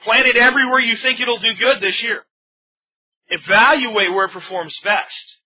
[0.04, 2.24] Plant it everywhere you think it'll do good this year.
[3.30, 5.38] Evaluate where it performs best.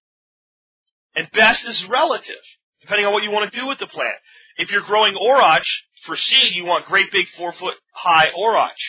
[1.16, 2.42] And best is relative,
[2.80, 4.16] depending on what you want to do with the plant.
[4.58, 5.68] If you're growing orach
[6.06, 8.82] for seed, you want great big four foot high orach.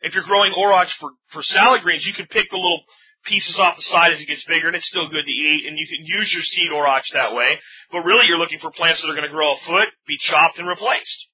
[0.00, 2.80] If you're growing orach for, for salad greens, you can pick the little
[3.24, 5.76] pieces off the side as it gets bigger and it's still good to eat and
[5.78, 7.58] you can use your seed orach that way.
[7.92, 10.58] But really you're looking for plants that are going to grow a foot, be chopped
[10.58, 11.26] and replaced.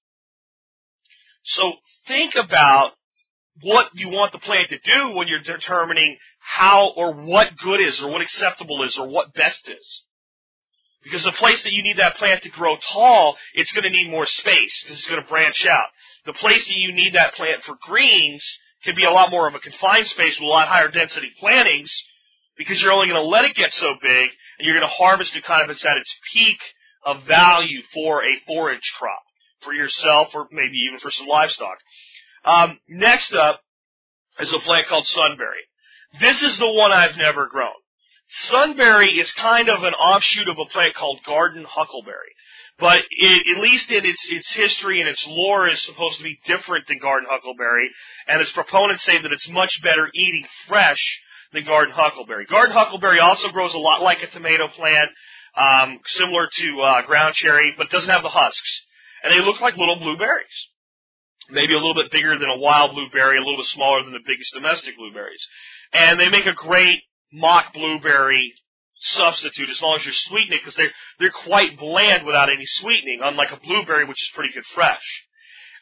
[1.42, 1.72] So
[2.06, 2.92] think about
[3.60, 8.00] what you want the plant to do when you're determining how or what good is
[8.00, 10.02] or what acceptable is or what best is.
[11.02, 14.10] Because the place that you need that plant to grow tall, it's going to need
[14.10, 15.86] more space because it's going to branch out.
[16.26, 18.44] The place that you need that plant for greens
[18.84, 21.92] can be a lot more of a confined space with a lot higher density plantings
[22.56, 25.34] because you're only going to let it get so big and you're going to harvest
[25.34, 26.60] it kind of at its peak
[27.04, 29.22] of value for a forage crop
[29.62, 31.78] for yourself or maybe even for some livestock.
[32.44, 33.60] Um, next up
[34.40, 35.64] is a plant called sunberry.
[36.20, 37.72] This is the one I've never grown.
[38.50, 42.32] Sunberry is kind of an offshoot of a plant called garden huckleberry.
[42.78, 46.40] But it, at least in its, its history and its lore is supposed to be
[46.46, 47.90] different than garden huckleberry,
[48.26, 51.20] and its proponents say that it's much better eating fresh
[51.52, 52.46] than garden huckleberry.
[52.46, 55.10] Garden huckleberry also grows a lot like a tomato plant,
[55.54, 58.82] um, similar to uh, ground cherry, but doesn't have the husks.
[59.22, 60.68] And they look like little blueberries
[61.50, 64.26] maybe a little bit bigger than a wild blueberry, a little bit smaller than the
[64.26, 65.46] biggest domestic blueberries.
[65.92, 67.00] And they make a great
[67.32, 68.54] mock blueberry
[68.98, 73.20] substitute as long as you sweeten it because they're, they're quite bland without any sweetening,
[73.22, 75.26] unlike a blueberry which is pretty good fresh.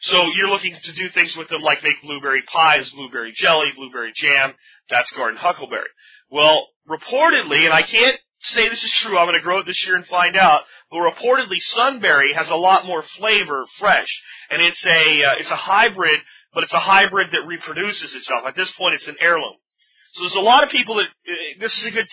[0.01, 4.11] So you're looking to do things with them like make blueberry pies, blueberry jelly, blueberry
[4.15, 4.53] jam.
[4.89, 5.89] That's garden huckleberry.
[6.31, 9.17] Well, reportedly, and I can't say this is true.
[9.17, 10.61] I'm going to grow it this year and find out.
[10.89, 15.55] But reportedly, Sunberry has a lot more flavor, fresh, and it's a uh, it's a
[15.55, 16.19] hybrid,
[16.53, 18.43] but it's a hybrid that reproduces itself.
[18.47, 19.55] At this point, it's an heirloom.
[20.13, 22.07] So there's a lot of people that, uh, this is a good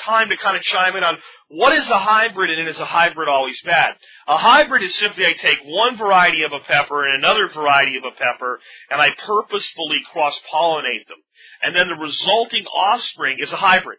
[0.00, 3.28] time to kind of chime in on what is a hybrid and is a hybrid
[3.28, 3.94] always bad?
[4.26, 8.04] A hybrid is simply I take one variety of a pepper and another variety of
[8.04, 8.60] a pepper
[8.90, 11.18] and I purposefully cross-pollinate them.
[11.62, 13.98] And then the resulting offspring is a hybrid.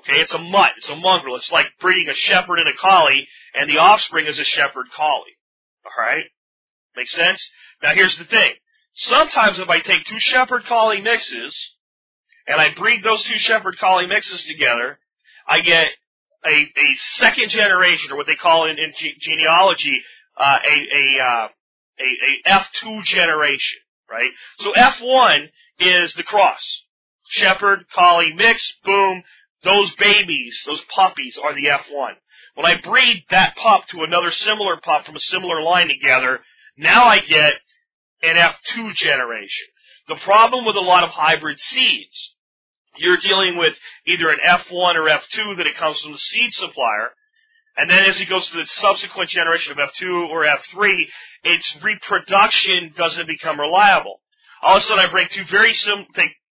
[0.00, 1.36] Okay, it's a mutt, it's a mongrel.
[1.36, 5.36] It's like breeding a shepherd and a collie and the offspring is a shepherd collie.
[5.84, 6.24] Alright?
[6.96, 7.42] Make sense?
[7.82, 8.52] Now here's the thing.
[8.94, 11.56] Sometimes if I take two shepherd collie mixes
[12.46, 14.98] and I breed those two shepherd collie mixes together,
[15.46, 15.88] I get
[16.46, 20.00] a, a second generation, or what they call in, in ge- genealogy,
[20.36, 21.48] uh, a, a, uh,
[21.98, 23.78] a, a F2 generation,
[24.10, 24.30] right?
[24.58, 26.82] So F1 is the cross.
[27.28, 29.22] Shepherd, collie, mix, boom,
[29.62, 32.12] those babies, those puppies are the F1.
[32.54, 36.40] When I breed that pup to another similar pup from a similar line together,
[36.76, 37.54] now I get
[38.22, 39.66] an F2 generation.
[40.08, 42.34] The problem with a lot of hybrid seeds
[42.96, 43.74] you're dealing with
[44.06, 47.10] either an F1 or F2 that it comes from the seed supplier.
[47.76, 51.04] And then as it goes to the subsequent generation of F2 or F3,
[51.44, 54.20] its reproduction doesn't become reliable.
[54.62, 56.06] All of a sudden I bring two very sim,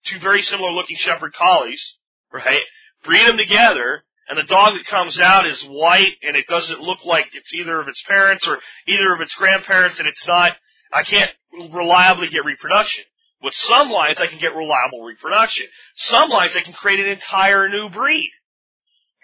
[0.06, 1.98] two very similar looking shepherd collies,
[2.34, 2.62] right?
[3.06, 7.04] Breed them together, and the dog that comes out is white and it doesn't look
[7.04, 10.56] like it's either of its parents or either of its grandparents and it's not,
[10.94, 11.32] I can't
[11.72, 13.06] reliably get reproduction.
[13.42, 15.66] With some lines, I can get reliable reproduction.
[15.96, 18.32] Some lines, I can create an entire new breed.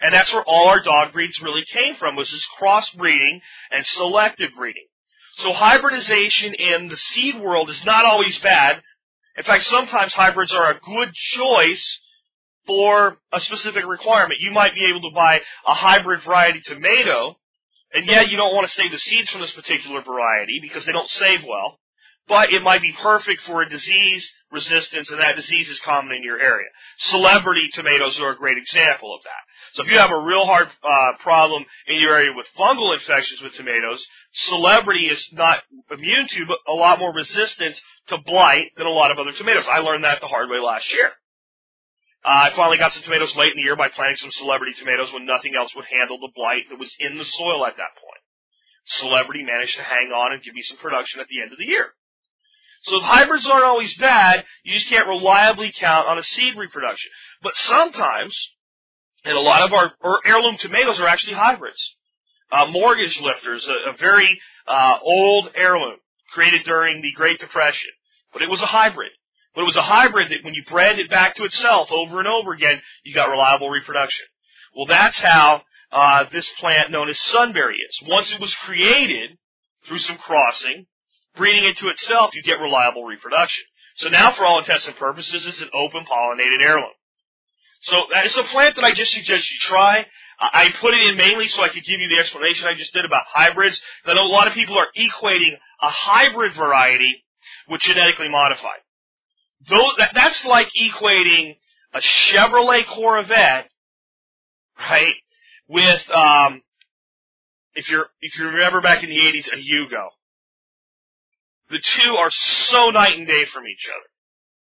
[0.00, 4.50] And that's where all our dog breeds really came from, was this crossbreeding and selective
[4.56, 4.86] breeding.
[5.36, 8.82] So hybridization in the seed world is not always bad.
[9.36, 12.00] In fact, sometimes hybrids are a good choice
[12.66, 14.40] for a specific requirement.
[14.40, 17.36] You might be able to buy a hybrid variety tomato,
[17.92, 20.92] and yeah, you don't want to save the seeds from this particular variety because they
[20.92, 21.78] don't save well
[22.28, 26.22] but it might be perfect for a disease resistance and that disease is common in
[26.22, 26.66] your area.
[26.98, 29.74] Celebrity tomatoes are a great example of that.
[29.74, 33.40] So if you have a real hard uh, problem in your area with fungal infections
[33.42, 38.86] with tomatoes, celebrity is not immune to, but a lot more resistant to blight than
[38.86, 39.64] a lot of other tomatoes.
[39.70, 41.12] I learned that the hard way last year.
[42.26, 45.12] Uh, I finally got some tomatoes late in the year by planting some celebrity tomatoes
[45.12, 48.22] when nothing else would handle the blight that was in the soil at that point.
[48.98, 51.66] Celebrity managed to hang on and give me some production at the end of the
[51.66, 51.86] year.
[52.82, 57.12] So hybrids aren't always bad, you just can't reliably count on a seed reproduction.
[57.42, 58.36] But sometimes,
[59.24, 59.92] and a lot of our
[60.24, 61.94] heirloom tomatoes are actually hybrids.
[62.50, 65.96] Uh, mortgage lifters, a, a very uh, old heirloom
[66.32, 67.90] created during the Great Depression,
[68.32, 69.12] but it was a hybrid.
[69.56, 72.28] But it was a hybrid that when you bred it back to itself over and
[72.28, 74.26] over again, you got reliable reproduction.
[74.76, 77.98] Well, that's how uh, this plant known as sunberry is.
[78.06, 79.30] Once it was created
[79.86, 80.86] through some crossing,
[81.36, 83.64] breeding into itself, you get reliable reproduction.
[83.96, 86.92] So now, for all intents and purposes, it's an open pollinated heirloom.
[87.80, 90.04] So it's a plant that I just suggest you try.
[90.38, 93.06] I put it in mainly so I could give you the explanation I just did
[93.06, 93.80] about hybrids.
[94.04, 97.24] I know a lot of people are equating a hybrid variety
[97.70, 98.80] with genetically modified.
[99.68, 101.56] Those, that, that's like equating
[101.92, 103.68] a Chevrolet Corvette,
[104.78, 105.14] right,
[105.68, 106.62] with um,
[107.74, 110.08] if you're if you remember back in the '80s, a Yugo.
[111.68, 114.06] The two are so night and day from each other.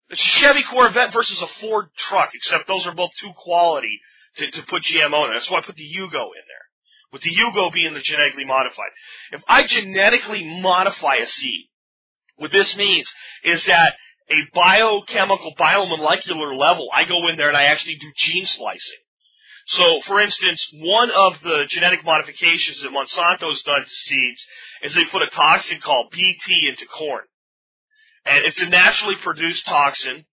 [0.09, 3.99] It's a Chevy Corvette versus a Ford truck, except those are both too quality
[4.37, 5.33] to, to put GMO in.
[5.33, 6.67] That's why I put the Yugo in there.
[7.11, 8.91] With the Yugo being the genetically modified.
[9.33, 11.65] If I genetically modify a seed,
[12.37, 13.09] what this means
[13.43, 13.95] is that
[14.29, 18.99] a biochemical, biomolecular level, I go in there and I actually do gene splicing.
[19.67, 24.45] So, for instance, one of the genetic modifications that Monsanto's done to seeds
[24.81, 27.23] is they put a toxin called BT into corn.
[28.25, 30.25] And it's a naturally produced toxin,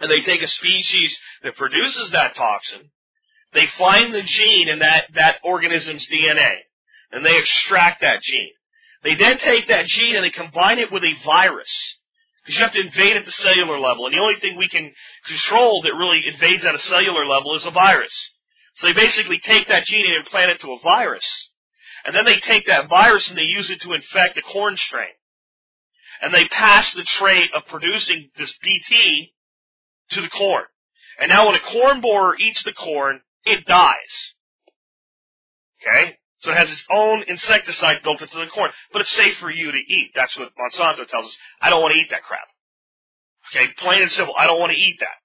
[0.00, 2.90] and they take a species that produces that toxin,
[3.52, 6.56] they find the gene in that, that organism's DNA,
[7.10, 8.52] and they extract that gene.
[9.02, 11.98] They then take that gene and they combine it with a virus.
[12.44, 14.92] Because you have to invade at the cellular level, and the only thing we can
[15.26, 18.12] control that really invades at a cellular level is a virus.
[18.74, 21.50] So they basically take that gene and implant it to a virus.
[22.04, 25.14] And then they take that virus and they use it to infect the corn strain.
[26.20, 29.34] And they pass the trait of producing this BT
[30.10, 30.64] to the corn.
[31.20, 34.34] And now when a corn borer eats the corn, it dies.
[35.80, 36.16] Okay?
[36.42, 38.70] So it has its own insecticide built into the corn.
[38.92, 40.10] But it's safe for you to eat.
[40.14, 41.36] That's what Monsanto tells us.
[41.60, 42.48] I don't want to eat that crap.
[43.50, 43.72] Okay?
[43.78, 44.34] Plain and simple.
[44.36, 45.22] I don't want to eat that.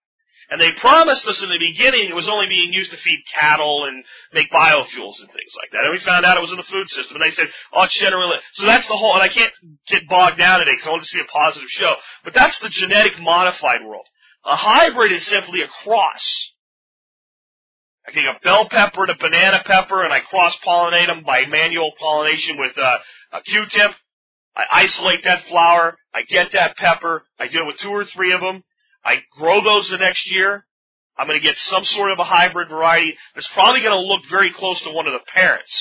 [0.49, 3.85] And they promised us in the beginning it was only being used to feed cattle
[3.85, 5.83] and make biofuels and things like that.
[5.83, 7.17] And we found out it was in the food system.
[7.17, 9.51] And they said, oh, it's generally, so that's the whole, and I can't
[9.87, 11.95] get bogged down today because I want this to be a positive show.
[12.23, 14.05] But that's the genetic modified world.
[14.45, 16.51] A hybrid is simply a cross.
[18.07, 21.45] I take a bell pepper and a banana pepper and I cross pollinate them by
[21.45, 22.97] manual pollination with uh,
[23.33, 23.91] a Q-tip.
[24.55, 25.97] I isolate that flower.
[26.13, 27.23] I get that pepper.
[27.37, 28.63] I do it with two or three of them.
[29.03, 30.65] I grow those the next year.
[31.17, 34.21] I'm going to get some sort of a hybrid variety that's probably going to look
[34.29, 35.71] very close to one of the parents.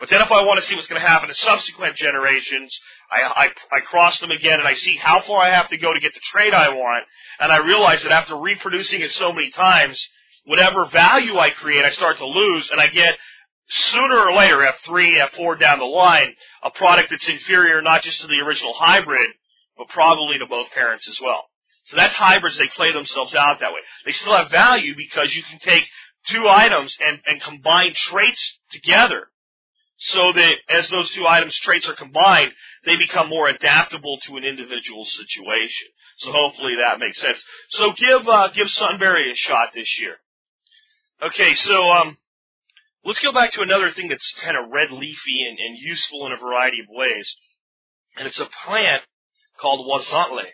[0.00, 2.78] But then if I want to see what's going to happen in subsequent generations,
[3.10, 3.22] I,
[3.72, 6.00] I, I cross them again and I see how far I have to go to
[6.00, 7.04] get the trait I want.
[7.40, 10.00] And I realize that after reproducing it so many times,
[10.48, 13.10] whatever value I create, I start to lose and I get
[13.68, 16.34] sooner or later, F3, F4 down the line,
[16.64, 19.30] a product that's inferior not just to the original hybrid,
[19.76, 21.44] but probably to both parents as well.
[21.86, 23.80] So that's hybrids, they play themselves out that way.
[24.06, 25.84] They still have value because you can take
[26.26, 29.28] two items and, and combine traits together
[29.98, 32.52] so that as those two items traits are combined,
[32.86, 35.88] they become more adaptable to an individual situation.
[36.18, 37.42] So hopefully that makes sense.
[37.70, 40.16] So give uh, give Sunberry a shot this year.
[41.20, 42.16] Okay, so um,
[43.04, 46.32] let's go back to another thing that's kind of red leafy and, and useful in
[46.32, 47.34] a variety of ways,
[48.16, 49.02] and it's a plant
[49.60, 50.44] called Huauzontle.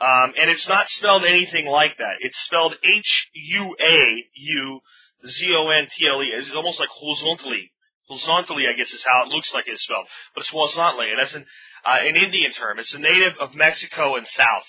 [0.00, 2.16] Um, and it's not spelled anything like that.
[2.20, 4.80] It's spelled H U A U
[5.26, 6.26] Z O N T L E.
[6.34, 7.72] It's almost like horizontally
[8.08, 11.34] Horizontally, I guess is how it looks like it's spelled, but it's Huauzontle, and that's
[11.34, 11.44] an,
[11.84, 12.78] uh, an Indian term.
[12.78, 14.66] It's a native of Mexico and South.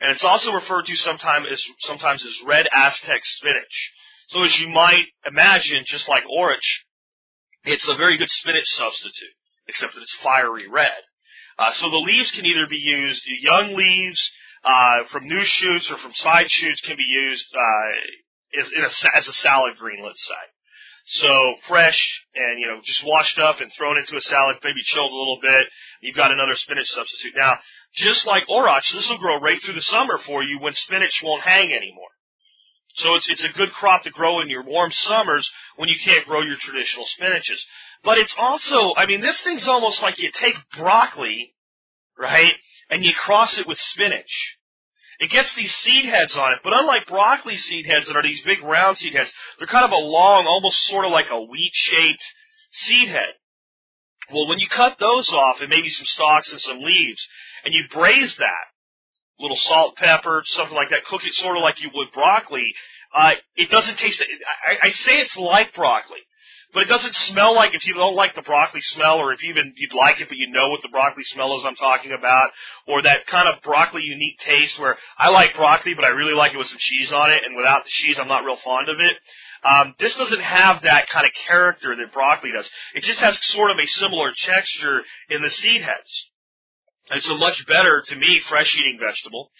[0.00, 3.92] And it's also referred to sometimes as, sometimes as red Aztec spinach.
[4.30, 6.58] So as you might imagine, just like orach,
[7.64, 9.34] it's a very good spinach substitute,
[9.66, 11.02] except that it's fiery red.
[11.58, 14.30] Uh, so the leaves can either be used, young leaves,
[14.64, 19.28] uh, from new shoots or from side shoots can be used, uh, as, a, as
[19.28, 20.34] a salad green, let's say.
[21.06, 25.10] So fresh and, you know, just washed up and thrown into a salad, maybe chilled
[25.10, 25.66] a little bit.
[26.02, 27.32] You've got another spinach substitute.
[27.36, 27.58] Now,
[27.94, 31.42] just like orach, this will grow right through the summer for you when spinach won't
[31.42, 32.10] hang anymore.
[33.02, 36.26] So it's, it's a good crop to grow in your warm summers when you can't
[36.26, 37.60] grow your traditional spinaches.
[38.04, 41.54] But it's also, I mean, this thing's almost like you take broccoli,
[42.18, 42.52] right,
[42.90, 44.56] and you cross it with spinach.
[45.18, 48.42] It gets these seed heads on it, but unlike broccoli seed heads that are these
[48.42, 51.72] big round seed heads, they're kind of a long, almost sort of like a wheat
[51.74, 52.24] shaped
[52.70, 53.34] seed head.
[54.32, 57.26] Well, when you cut those off and maybe some stalks and some leaves,
[57.64, 58.69] and you braise that,
[59.40, 62.74] little salt, pepper, something like that, cook it sort of like you would broccoli,
[63.14, 64.22] uh, it doesn't taste,
[64.68, 66.20] I, I say it's like broccoli
[66.72, 69.74] but it doesn't smell like if you don't like the broccoli smell or if even
[69.76, 72.50] you'd like it but you know what the broccoli smell is I'm talking about
[72.86, 76.54] or that kind of broccoli unique taste where I like broccoli but I really like
[76.54, 78.96] it with some cheese on it and without the cheese I'm not real fond of
[79.00, 79.16] it.
[79.62, 82.68] Um, this doesn't have that kind of character that broccoli does.
[82.94, 86.30] It just has sort of a similar texture in the seed heads.
[87.10, 89.50] It's a much better, to me, fresh eating vegetable.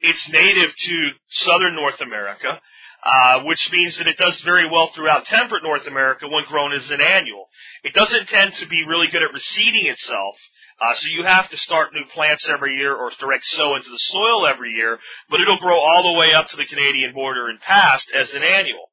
[0.00, 2.60] It's native to southern North America.
[3.00, 6.90] Uh, which means that it does very well throughout temperate North America when grown as
[6.90, 7.46] an annual.
[7.84, 10.34] It doesn't tend to be really good at reseeding itself,
[10.80, 14.00] uh, so you have to start new plants every year or direct sow into the
[14.00, 14.98] soil every year,
[15.30, 18.42] but it'll grow all the way up to the Canadian border and past as an
[18.42, 18.90] annual.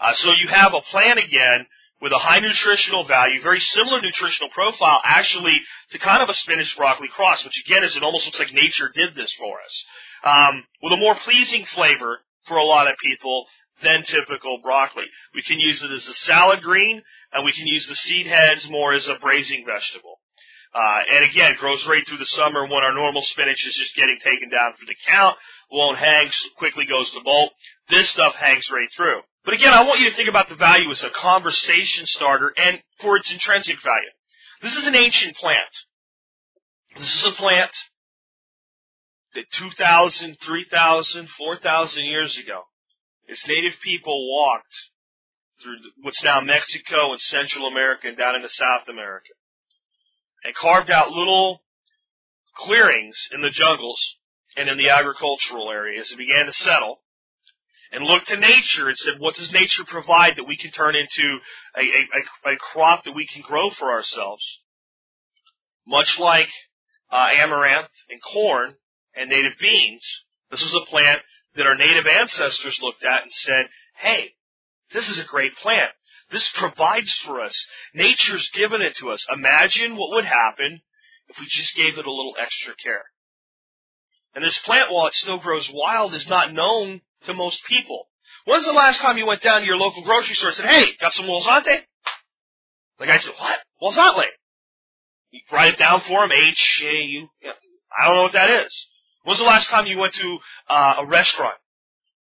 [0.00, 1.66] Uh, so you have a plant again
[2.00, 5.56] with a high nutritional value, very similar nutritional profile actually
[5.90, 8.90] to kind of a spinach broccoli cross, which again is it almost looks like nature
[8.94, 9.84] did this for us.
[10.24, 13.46] Um, with a more pleasing flavor for a lot of people
[13.82, 15.04] than typical broccoli.
[15.34, 18.68] We can use it as a salad green, and we can use the seed heads
[18.70, 20.18] more as a braising vegetable.
[20.76, 24.18] Uh, and again, grows right through the summer when our normal spinach is just getting
[24.22, 25.38] taken down for the count,
[25.70, 27.52] won't hang, quickly goes to bolt.
[27.88, 29.20] This stuff hangs right through.
[29.46, 32.78] But again, I want you to think about the value as a conversation starter and
[33.00, 34.10] for its intrinsic value.
[34.60, 35.72] This is an ancient plant.
[36.98, 37.70] This is a plant
[39.34, 42.64] that 2,000, 3,000, 4,000 years ago,
[43.26, 44.76] its native people walked
[45.62, 49.30] through what's now Mexico and Central America and down into South America
[50.46, 51.60] and carved out little
[52.54, 54.00] clearings in the jungles
[54.56, 57.00] and in the agricultural areas and began to settle
[57.92, 61.38] and looked to nature and said, what does nature provide that we can turn into
[61.76, 64.42] a, a, a crop that we can grow for ourselves?
[65.86, 66.48] Much like
[67.10, 68.74] uh, amaranth and corn,
[69.16, 70.04] and native beans.
[70.50, 71.20] This is a plant
[71.56, 73.66] that our native ancestors looked at and said,
[73.96, 74.32] hey,
[74.92, 75.90] this is a great plant.
[76.30, 77.54] This provides for us.
[77.94, 79.24] Nature's given it to us.
[79.32, 80.80] Imagine what would happen
[81.28, 83.04] if we just gave it a little extra care.
[84.34, 88.08] And this plant, while it still grows wild, is not known to most people.
[88.44, 90.86] When's the last time you went down to your local grocery store and said, hey,
[91.00, 91.78] got some Huauzontle?
[92.98, 93.58] The guy said, what?
[93.82, 94.24] Huauzontle.
[95.30, 97.28] You write it down for him, H-A-U.
[97.98, 98.86] I don't know what that is.
[99.24, 101.56] When's the last time you went to uh, a restaurant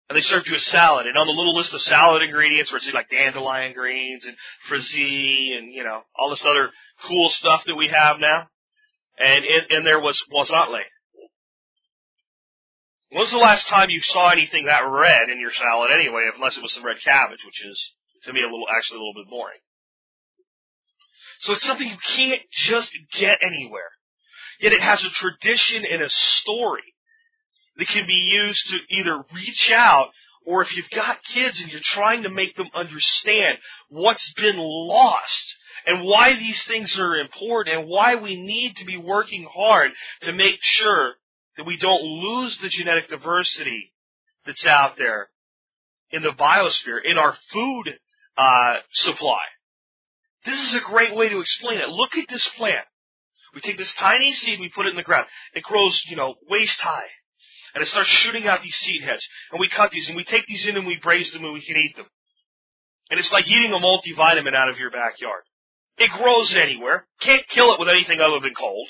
[0.08, 2.78] and they served you a salad and on the little list of salad ingredients where
[2.78, 4.36] it's like dandelion greens and
[4.66, 6.70] frizzy and you know all this other
[7.04, 8.48] cool stuff that we have now,
[9.18, 10.80] and in, and there was Huauzontle.
[13.10, 16.62] When's the last time you saw anything that red in your salad anyway, unless it
[16.62, 17.92] was some red cabbage, which is
[18.24, 19.60] to me a little actually a little bit boring.
[21.40, 23.90] So it's something you can't just get anywhere.
[24.60, 26.94] Yet it has a tradition and a story
[27.78, 30.10] that can be used to either reach out
[30.44, 33.58] or if you've got kids and you're trying to make them understand
[33.88, 35.54] what's been lost
[35.86, 39.90] and why these things are important and why we need to be working hard
[40.22, 41.14] to make sure
[41.56, 43.92] that we don't lose the genetic diversity
[44.46, 45.28] that's out there
[46.10, 47.98] in the biosphere, in our food
[48.36, 49.40] uh, supply.
[50.46, 51.88] This is a great way to explain it.
[51.88, 52.86] Look at this plant.
[53.54, 55.26] We take this tiny seed, we put it in the ground.
[55.54, 57.08] It grows, you know, waist high.
[57.78, 59.24] And it starts shooting out these seed heads.
[59.52, 61.60] And we cut these and we take these in and we braise them and we
[61.60, 62.06] can eat them.
[63.08, 65.42] And it's like eating a multivitamin out of your backyard.
[65.96, 67.06] It grows anywhere.
[67.20, 68.88] Can't kill it with anything other than cold.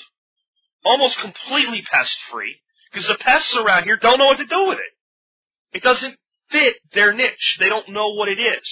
[0.83, 2.55] Almost completely pest free.
[2.91, 5.77] Because the pests around here don't know what to do with it.
[5.77, 6.15] It doesn't
[6.49, 7.57] fit their niche.
[7.59, 8.67] They don't know what it is.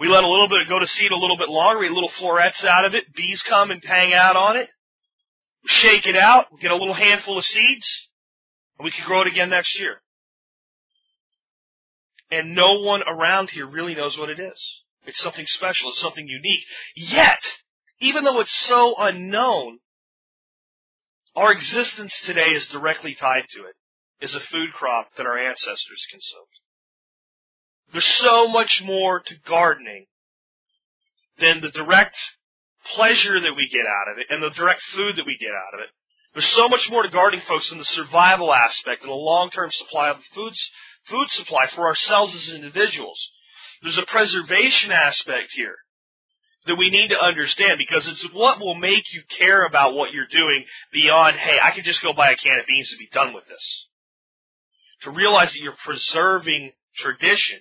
[0.00, 1.80] We let a little bit go to seed a little bit longer.
[1.80, 3.14] We little florets out of it.
[3.14, 4.70] Bees come and hang out on it.
[5.62, 6.46] We shake it out.
[6.54, 8.08] We get a little handful of seeds.
[8.82, 10.00] We can grow it again next year.
[12.30, 14.82] And no one around here really knows what it is.
[15.06, 15.90] It's something special.
[15.90, 16.64] It's something unique.
[16.96, 17.40] Yet,
[18.00, 19.78] even though it's so unknown,
[21.36, 23.74] our existence today is directly tied to it.
[24.20, 26.46] Is a food crop that our ancestors consumed.
[27.92, 30.06] There's so much more to gardening
[31.38, 32.16] than the direct
[32.94, 35.74] pleasure that we get out of it and the direct food that we get out
[35.74, 35.90] of it.
[36.34, 40.10] There's so much more to gardening, folks, than the survival aspect and the long-term supply
[40.10, 40.52] of food,
[41.06, 43.30] food supply for ourselves as individuals.
[43.82, 45.76] There's a preservation aspect here
[46.66, 50.26] that we need to understand because it's what will make you care about what you're
[50.26, 53.32] doing beyond, hey, I could just go buy a can of beans and be done
[53.32, 53.86] with this.
[55.02, 57.60] To realize that you're preserving tradition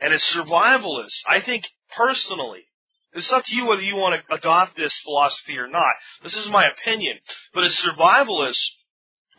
[0.00, 2.67] and as survivalists, I think personally,
[3.12, 5.94] it's up to you whether you want to adopt this philosophy or not.
[6.22, 7.16] This is my opinion.
[7.54, 8.66] But as survivalists,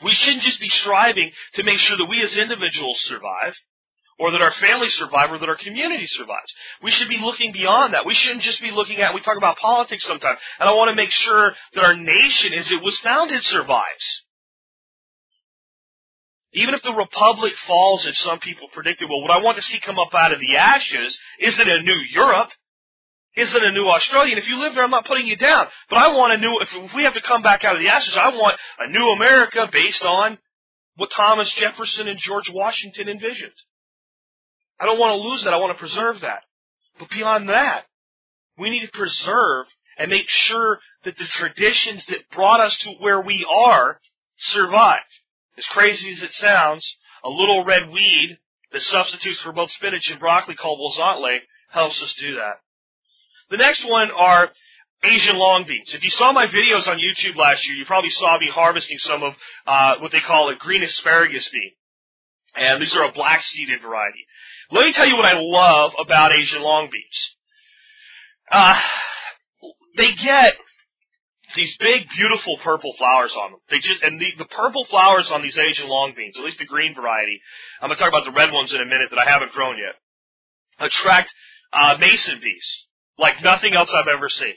[0.04, 3.56] we shouldn't just be striving to make sure that we as individuals survive,
[4.18, 6.54] or that our family survive, or that our community survives.
[6.82, 8.06] We should be looking beyond that.
[8.06, 10.96] We shouldn't just be looking at, we talk about politics sometimes, and I want to
[10.96, 14.24] make sure that our nation, as it was founded, survives.
[16.54, 19.80] Even if the republic falls as some people predicted, well, what I want to see
[19.80, 22.50] come up out of the ashes isn't a new Europe,
[23.40, 24.32] isn't a new Australia.
[24.32, 25.68] And if you live there, I'm not putting you down.
[25.90, 28.16] But I want a new, if, we have to come back out of the ashes,
[28.18, 30.38] I want a new America based on
[30.96, 33.54] what Thomas Jefferson and George Washington envisioned.
[34.80, 35.54] I don't want to lose that.
[35.54, 36.44] I want to preserve that.
[36.98, 37.86] But beyond that,
[38.58, 39.68] we need to preserve
[39.98, 44.00] and make sure that the traditions that brought us to where we are
[44.38, 45.00] survive.
[45.58, 48.38] As crazy as it sounds, a little red weed
[48.72, 52.60] that substitutes for both spinach and broccoli called Huauzontle helps us do that.
[53.50, 54.50] The next one are
[55.04, 55.94] Asian long beans.
[55.94, 59.24] If you saw my videos on YouTube last year, you probably saw me harvesting some
[59.24, 59.34] of
[59.66, 61.72] uh, what they call a green asparagus bean.
[62.56, 64.26] And these are a black seeded variety.
[64.72, 67.36] Let me tell you what I love about Asian long beans.
[68.52, 68.80] Uh,
[69.96, 70.56] they get
[71.56, 73.60] these big, beautiful purple flowers on them.
[73.70, 76.66] They just and the, the purple flowers on these Asian long beans, at least the
[76.66, 77.42] green variety.
[77.82, 79.96] I'm to talk about the red ones in a minute that I haven't grown yet.
[80.86, 81.32] Attract
[81.74, 82.86] uh, mason bees
[83.20, 84.56] like nothing else I've ever seen.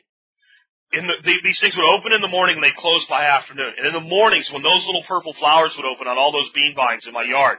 [0.93, 3.73] In the, the, these things would open in the morning and they'd close by afternoon.
[3.79, 6.75] And in the mornings, when those little purple flowers would open on all those bean
[6.77, 7.59] vines in my yard,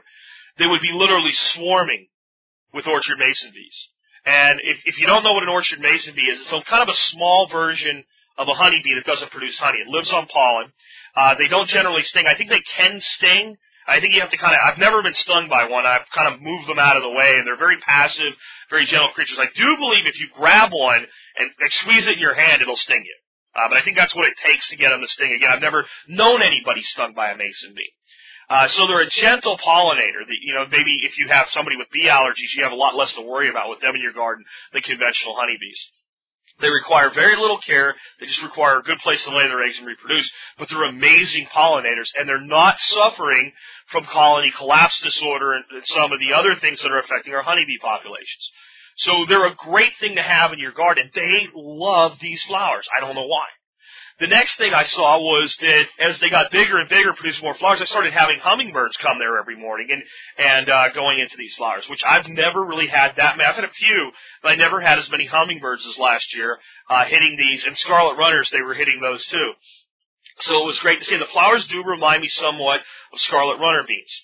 [0.58, 2.06] they would be literally swarming
[2.72, 3.88] with orchard mason bees.
[4.24, 6.82] And if, if you don't know what an orchard mason bee is, it's a kind
[6.82, 8.04] of a small version
[8.38, 9.78] of a honeybee that doesn't produce honey.
[9.78, 10.72] It lives on pollen.
[11.14, 12.26] Uh, they don't generally sting.
[12.26, 13.56] I think they can sting.
[13.86, 15.84] I think you have to kind of, I've never been stung by one.
[15.84, 18.34] I've kind of moved them out of the way and they're very passive,
[18.70, 19.38] very gentle creatures.
[19.38, 21.04] I do believe if you grab one
[21.36, 23.16] and, and squeeze it in your hand, it'll sting you.
[23.54, 25.32] Uh, but I think that's what it takes to get them to sting.
[25.32, 27.92] Again, I've never known anybody stung by a mason bee.
[28.48, 31.88] Uh, so they're a gentle pollinator that, you know, maybe if you have somebody with
[31.90, 34.44] bee allergies, you have a lot less to worry about with them in your garden
[34.72, 35.90] than conventional honeybees.
[36.60, 37.94] They require very little care.
[38.20, 40.30] They just require a good place to lay their eggs and reproduce.
[40.58, 43.52] But they're amazing pollinators, and they're not suffering
[43.86, 47.42] from colony collapse disorder and, and some of the other things that are affecting our
[47.42, 48.50] honeybee populations.
[48.96, 51.10] So they're a great thing to have in your garden.
[51.14, 52.86] They love these flowers.
[52.96, 53.46] I don't know why.
[54.20, 57.54] The next thing I saw was that as they got bigger and bigger, producing more
[57.54, 60.04] flowers, I started having hummingbirds come there every morning and
[60.38, 63.48] and uh, going into these flowers, which I've never really had that many.
[63.48, 66.58] I've had a few, but I never had as many hummingbirds as last year
[66.88, 67.64] uh, hitting these.
[67.64, 69.52] And scarlet runners, they were hitting those too.
[70.40, 71.16] So it was great to see.
[71.16, 72.80] The flowers do remind me somewhat
[73.12, 74.22] of scarlet runner beans.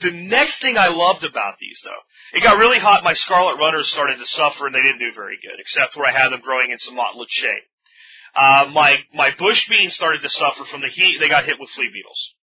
[0.00, 3.88] The next thing I loved about these though, it got really hot, my scarlet runners
[3.88, 6.70] started to suffer and they didn't do very good, except where I had them growing
[6.70, 7.64] in some mottled shade.
[8.36, 11.70] Uh, my, my bush beans started to suffer from the heat, they got hit with
[11.70, 12.34] flea beetles.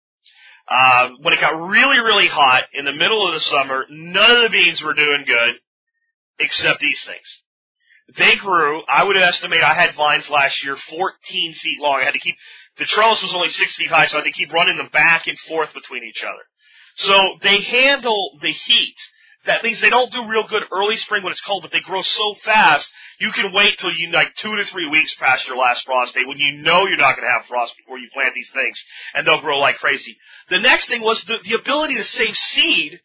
[0.67, 4.43] Uh, when it got really, really hot in the middle of the summer, none of
[4.43, 5.55] the beans were doing good,
[6.39, 7.41] except these things.
[8.17, 11.99] They grew, I would estimate I had vines last year 14 feet long.
[12.01, 12.35] I had to keep,
[12.77, 15.27] the trellis was only 6 feet high, so I had to keep running them back
[15.27, 16.43] and forth between each other.
[16.95, 18.95] So they handle the heat.
[19.45, 22.01] That means they don't do real good early spring when it's cold, but they grow
[22.01, 22.89] so fast,
[23.23, 26.25] you can wait till you, like two to three weeks past your last frost day
[26.25, 28.77] when you know you're not going to have frost before you plant these things,
[29.13, 30.17] and they'll grow like crazy.
[30.49, 32.99] The next thing was the, the ability to save seed,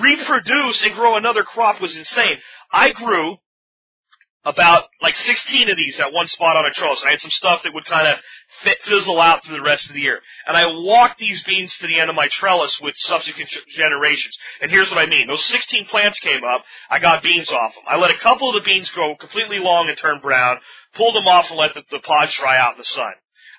[0.00, 2.38] reproduce, and grow another crop was insane.
[2.72, 3.36] I grew
[4.44, 7.02] about like 16 of these at one spot on a trellis.
[7.04, 8.18] I had some stuff that would kind of
[8.84, 10.20] fizzle out through the rest of the year.
[10.46, 14.36] And I walked these beans to the end of my trellis with subsequent generations.
[14.62, 15.26] And here's what I mean.
[15.28, 16.64] Those 16 plants came up.
[16.88, 17.84] I got beans off them.
[17.86, 20.58] I let a couple of the beans grow completely long and turn brown,
[20.94, 23.12] pulled them off and let the, the pods dry out in the sun.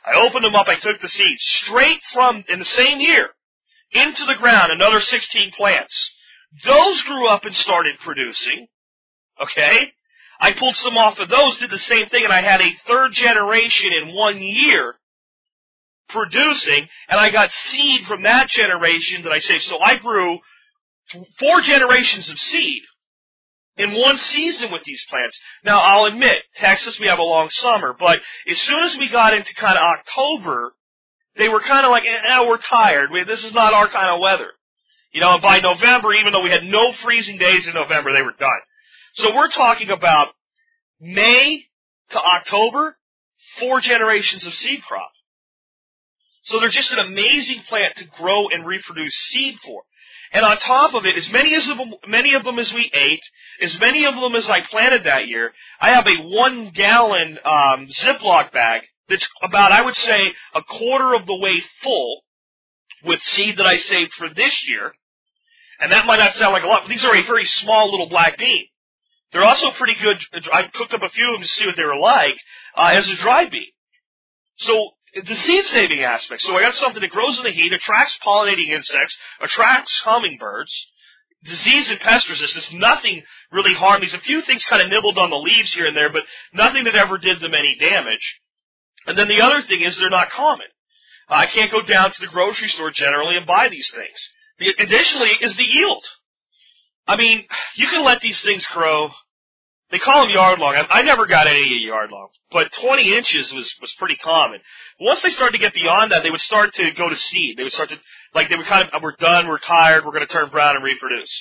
[0.03, 0.67] I opened them up.
[0.67, 3.29] I took the seeds straight from, in the same year,
[3.91, 6.11] into the ground, another 16 plants.
[6.65, 8.67] Those grew up and started producing.
[9.39, 9.93] Okay?
[10.41, 13.13] I pulled some off of those, did the same thing, and I had a third
[13.13, 14.95] generation in one year
[16.09, 19.63] producing, and I got seed from that generation that I saved.
[19.63, 20.39] So I grew
[21.37, 22.81] four generations of seed
[23.77, 25.39] in one season with these plants.
[25.63, 28.19] Now I'll admit, Texas, we have a long summer, but
[28.49, 30.73] as soon as we got into kind of October,
[31.37, 33.09] they were kind of like, eh, eh, we're tired.
[33.27, 34.51] This is not our kind of weather.
[35.13, 38.21] You know, and by November, even though we had no freezing days in November, they
[38.21, 38.59] were done.
[39.15, 40.29] So we're talking about
[40.99, 41.65] May
[42.11, 42.97] to October,
[43.59, 45.11] four generations of seed crop.
[46.43, 49.83] So they're just an amazing plant to grow and reproduce seed for.
[50.31, 52.89] And on top of it, as many as of them, many of them as we
[52.93, 53.23] ate,
[53.61, 57.87] as many of them as I planted that year, I have a one gallon um,
[57.87, 62.21] Ziploc bag that's about, I would say, a quarter of the way full
[63.03, 64.93] with seed that I saved for this year.
[65.79, 68.07] And that might not sound like a lot, but these are a very small little
[68.07, 68.67] black bean.
[69.31, 70.21] They're also pretty good.
[70.51, 72.37] I cooked up a few of them to see what they were like
[72.75, 73.71] uh, as a dry bean.
[74.57, 76.41] So the seed saving aspect.
[76.41, 80.71] So I got something that grows in the heat, attracts pollinating insects, attracts hummingbirds,
[81.43, 82.71] disease and pest resistance.
[82.73, 84.13] Nothing really harmed these.
[84.13, 86.23] A few things kind of nibbled on the leaves here and there, but
[86.53, 88.41] nothing that ever did them any damage.
[89.07, 90.67] And then the other thing is they're not common.
[91.27, 94.29] I can't go down to the grocery store generally and buy these things.
[94.59, 96.03] The, additionally is the yield.
[97.07, 97.43] I mean,
[97.75, 99.09] you can let these things grow.
[99.89, 100.75] They call them yard long.
[100.75, 104.61] I, I never got any yard long, but 20 inches was was pretty common.
[104.99, 107.57] Once they started to get beyond that, they would start to go to seed.
[107.57, 107.99] They would start to
[108.33, 110.75] like they would kind of uh, we're done, we're tired, we're going to turn brown
[110.75, 111.31] and reproduce.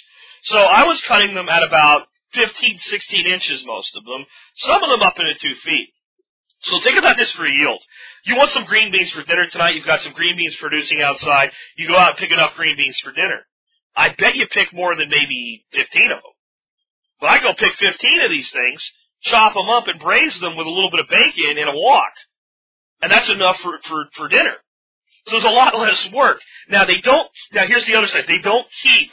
[0.43, 4.25] So I was cutting them at about 15, 16 inches, most of them.
[4.55, 5.93] Some of them up into two feet.
[6.63, 7.83] So think about this for yield.
[8.25, 9.75] You want some green beans for dinner tonight.
[9.75, 11.53] You've got some green beans producing outside.
[11.77, 13.47] You go out and pick enough green beans for dinner.
[14.01, 16.33] I bet you pick more than maybe 15 of them.
[17.21, 18.93] But I go pick 15 of these things,
[19.23, 22.13] chop them up and braise them with a little bit of bacon in a wok.
[23.03, 24.55] And that's enough for, for, for dinner.
[25.25, 26.41] So there's a lot less work.
[26.71, 28.25] Now they don't, now here's the other side.
[28.27, 29.11] They don't keep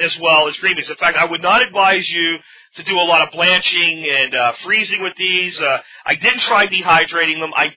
[0.00, 0.90] as well as green beans.
[0.90, 2.38] In fact, I would not advise you
[2.74, 5.60] to do a lot of blanching and uh, freezing with these.
[5.60, 7.52] Uh, I didn't try dehydrating them.
[7.54, 7.74] I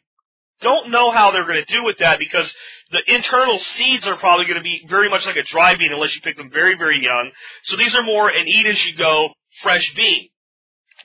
[0.61, 2.51] don't know how they're going to do with that because
[2.91, 6.15] the internal seeds are probably going to be very much like a dry bean unless
[6.15, 7.31] you pick them very, very young.
[7.63, 9.29] So these are more an eat as you go
[9.61, 10.29] fresh bean.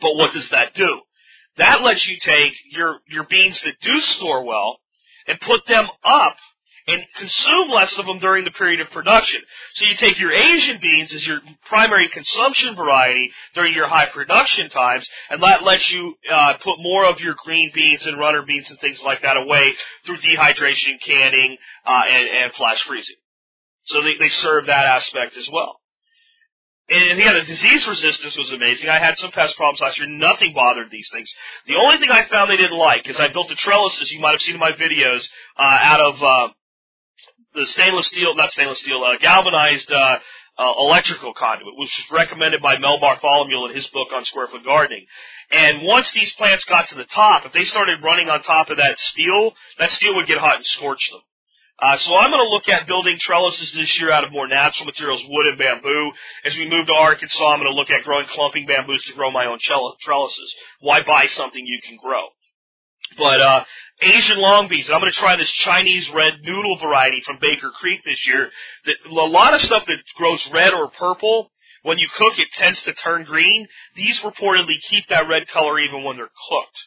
[0.01, 1.01] But what does that do?
[1.57, 4.79] That lets you take your, your beans that do store well
[5.27, 6.37] and put them up
[6.89, 9.41] and consume less of them during the period of production.
[9.75, 14.71] So you take your Asian beans as your primary consumption variety during your high production
[14.71, 18.71] times, and that lets you uh, put more of your green beans and runner beans
[18.71, 19.75] and things like that away
[20.05, 23.17] through dehydration, canning, uh, and, and flash freezing.
[23.85, 25.81] So they, they serve that aspect as well.
[26.89, 28.89] And yeah, the disease resistance was amazing.
[28.89, 30.09] I had some pest problems last year.
[30.09, 31.29] Nothing bothered these things.
[31.67, 34.21] The only thing I found they didn't like is I built a trellis, as you
[34.21, 35.29] might have seen in my videos,
[35.59, 36.49] uh, out of uh,
[37.57, 40.19] the stainless steel, not stainless steel, uh, galvanized uh,
[40.59, 44.65] uh, electrical conduit, which was recommended by Mel Bartholomew in his book on square foot
[44.65, 45.07] gardening.
[45.51, 48.79] And once these plants got to the top, if they started running on top of
[48.79, 51.21] that steel, that steel would get hot and scorch them.
[51.79, 54.87] Uh, so I'm going to look at building trellises this year out of more natural
[54.87, 56.11] materials, wood and bamboo.
[56.45, 59.31] As we move to Arkansas, I'm going to look at growing clumping bamboos to grow
[59.31, 60.55] my own trellises.
[60.81, 62.29] Why buy something you can grow?
[63.17, 63.65] But uh,
[64.03, 64.91] Asian long beans.
[64.91, 68.51] I'm going to try this Chinese red noodle variety from Baker Creek this year.
[68.85, 71.51] That a lot of stuff that grows red or purple,
[71.83, 73.67] when you cook, it tends to turn green.
[73.95, 76.79] These reportedly keep that red color even when they're cooked.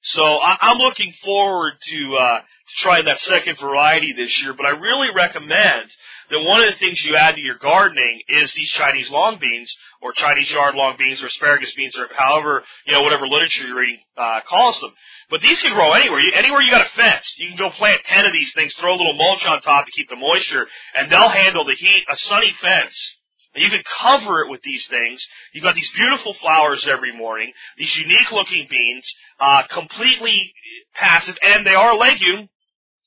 [0.00, 2.40] So I, I'm looking forward to uh,
[2.78, 4.52] trying that second variety this year.
[4.52, 5.90] But I really recommend
[6.30, 9.74] that one of the things you add to your gardening is these Chinese long beans
[10.00, 13.78] or Chinese yard long beans or asparagus beans or however you know whatever literature you're
[13.78, 14.92] reading uh, calls them.
[15.30, 16.20] But these can grow anywhere.
[16.20, 18.94] You, anywhere you got a fence, you can go plant ten of these things, throw
[18.94, 22.04] a little mulch on top to keep the moisture, and they'll handle the heat.
[22.10, 23.16] A sunny fence.
[23.58, 25.26] And you can cover it with these things.
[25.52, 30.54] You've got these beautiful flowers every morning, these unique looking beans, uh, completely
[30.94, 32.48] passive, and they are legume.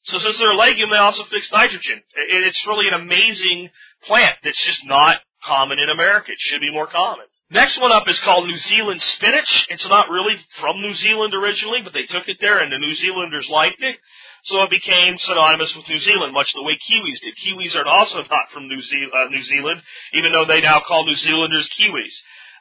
[0.04, 2.02] So since they're a legume, they also fix nitrogen.
[2.18, 3.70] It's really an amazing
[4.04, 6.34] plant that's just not common in America.
[6.34, 7.28] It should be more common.
[7.52, 9.68] Next one up is called New Zealand spinach.
[9.70, 12.96] It's not really from New Zealand originally, but they took it there and the New
[12.96, 13.98] Zealanders liked it.
[14.44, 17.36] So it became synonymous with New Zealand, much the way Kiwis did.
[17.36, 19.82] Kiwis are also not from New, Ze- uh, New Zealand,
[20.14, 22.14] even though they now call New Zealanders Kiwis.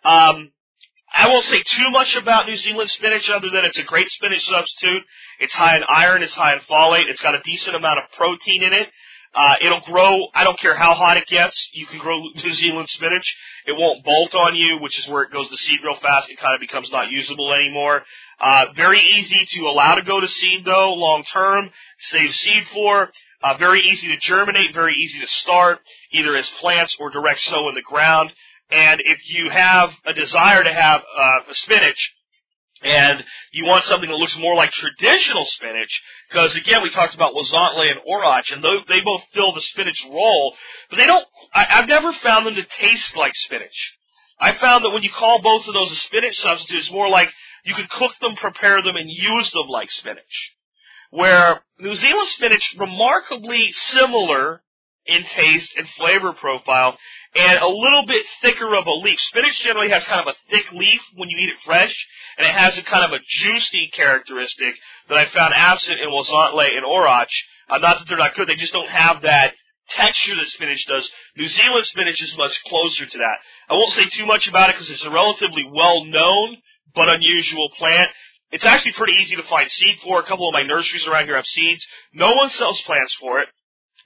[0.05, 0.51] Um,
[1.12, 4.45] I won't say too much about New Zealand spinach other than it's a great spinach
[4.45, 5.03] substitute.
[5.38, 8.64] It's high in iron, it's high in folate, it's got a decent amount of protein
[8.64, 8.88] in it.
[9.33, 12.89] Uh, it'll grow, I don't care how hot it gets, you can grow New Zealand
[12.89, 13.37] spinach.
[13.64, 16.31] It won't bolt on you, which is where it goes to seed real fast.
[16.31, 18.03] It kind of becomes not usable anymore.
[18.41, 23.11] Uh, very easy to allow to go to seed though, long term, save seed for.
[23.43, 25.78] Uh, very easy to germinate, very easy to start,
[26.12, 28.33] either as plants or direct sow in the ground.
[28.70, 32.14] And if you have a desire to have, uh, a spinach,
[32.83, 33.22] and
[33.53, 37.91] you want something that looks more like traditional spinach, because again, we talked about Huauzontle
[37.91, 40.55] and Orach, and they both fill the spinach role,
[40.89, 43.95] but they don't, I, I've never found them to taste like spinach.
[44.39, 47.31] I found that when you call both of those a spinach substitute, it's more like
[47.64, 50.53] you can cook them, prepare them, and use them like spinach.
[51.11, 54.62] Where New Zealand spinach, remarkably similar
[55.07, 56.97] in taste and flavor profile,
[57.35, 59.19] and a little bit thicker of a leaf.
[59.21, 62.53] Spinach generally has kind of a thick leaf when you eat it fresh, and it
[62.53, 64.75] has a kind of a juicy characteristic
[65.09, 67.31] that I found absent in Huauzontle and Orach.
[67.69, 69.55] Uh, not that they're not good, they just don't have that
[69.91, 71.09] texture that spinach does.
[71.37, 73.39] New Zealand spinach is much closer to that.
[73.69, 76.57] I won't say too much about it because it's a relatively well-known
[76.95, 78.11] but unusual plant.
[78.53, 80.21] It's actually pretty easy to find seed for.
[80.21, 81.87] A couple of my nurseries around here have seeds.
[82.13, 83.49] No one sells plants for it.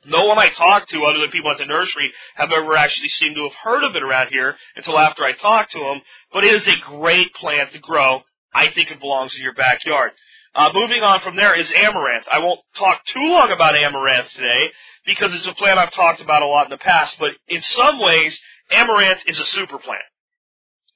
[0.06, 3.36] No one I talk to, other than people at the nursery, have ever actually seemed
[3.36, 6.00] to have heard of it around here until after I talked to them.
[6.32, 8.22] But it is a great plant to grow.
[8.52, 10.12] I think it belongs in your backyard.
[10.54, 12.26] Uh, moving on from there is amaranth.
[12.30, 14.70] I won't talk too long about amaranth today
[15.04, 17.98] because it's a plant I've talked about a lot in the past, but in some
[17.98, 18.38] ways,
[18.70, 20.04] amaranth is a super plant.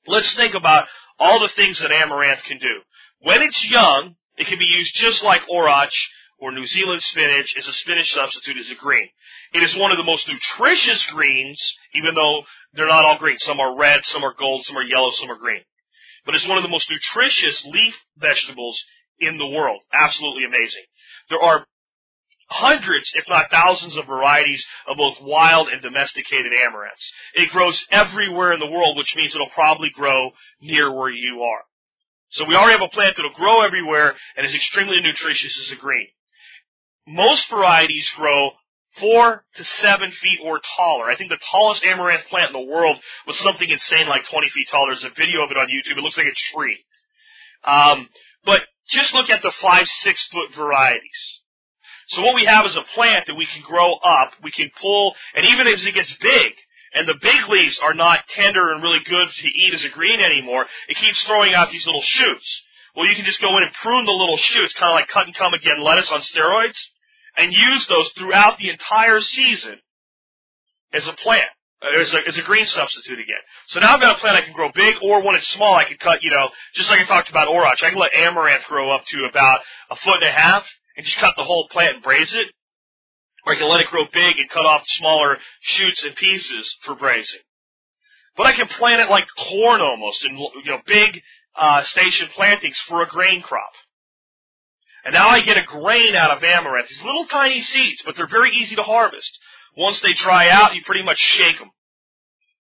[0.07, 0.87] Let's think about
[1.19, 2.81] all the things that amaranth can do.
[3.21, 5.91] When it's young, it can be used just like orach
[6.39, 9.09] or New Zealand spinach is a spinach substitute as a green.
[9.53, 11.61] It is one of the most nutritious greens,
[11.95, 13.39] even though they're not all green.
[13.39, 15.63] Some are red, some are gold, some are yellow, some are green.
[16.25, 18.83] But it's one of the most nutritious leaf vegetables
[19.19, 19.81] in the world.
[19.93, 20.85] Absolutely amazing.
[21.31, 21.67] There are
[22.51, 27.11] hundreds, if not thousands of varieties of both wild and domesticated amaranths.
[27.35, 30.31] It grows everywhere in the world, which means it'll probably grow
[30.61, 31.65] near where you are.
[32.31, 35.77] So we already have a plant that'll grow everywhere and is extremely nutritious as a
[35.77, 36.09] green.
[37.09, 38.51] Most varieties grow
[38.99, 41.11] four to seven feet or taller.
[41.11, 44.69] I think the tallest amaranth plant in the world was something insane like 20 feet
[44.71, 44.87] tall.
[44.89, 45.97] There's a video of it on YouTube.
[45.97, 46.79] It looks like a tree.
[47.65, 48.09] Um,
[48.45, 51.41] but just look at the five, six foot varieties.
[52.09, 55.15] So what we have is a plant that we can grow up, we can pull,
[55.35, 56.53] and even as it gets big,
[56.95, 60.21] and the big leaves are not tender and really good to eat as a green
[60.21, 62.63] anymore, it keeps throwing out these little shoots.
[62.97, 65.27] Well, you can just go in and prune the little shoots, kind of like cut
[65.27, 66.79] and come again lettuce on steroids,
[67.39, 69.79] and use those throughout the entire season
[70.93, 71.49] as a plant.
[71.81, 73.39] Uh, as a, as a green substitute again.
[73.69, 75.85] So now I've got a plant I can grow big, or when it's small, I
[75.85, 78.93] can cut, you know, just like I talked about orach, I can let amaranth grow
[78.93, 80.67] up to about a foot and a half,
[80.97, 82.53] and just cut the whole plant and braise it.
[83.47, 86.97] Or I can let it grow big and cut off smaller shoots and pieces for
[86.97, 87.41] braising.
[88.37, 91.23] But I can plant it like corn almost, in you know, big
[91.55, 93.71] uh, station plantings for a grain crop.
[95.09, 96.91] And now I get a grain out of amaranth.
[96.91, 99.33] These little tiny seeds, but they're very easy to harvest.
[99.75, 101.71] Once they dry out, you pretty much shake them.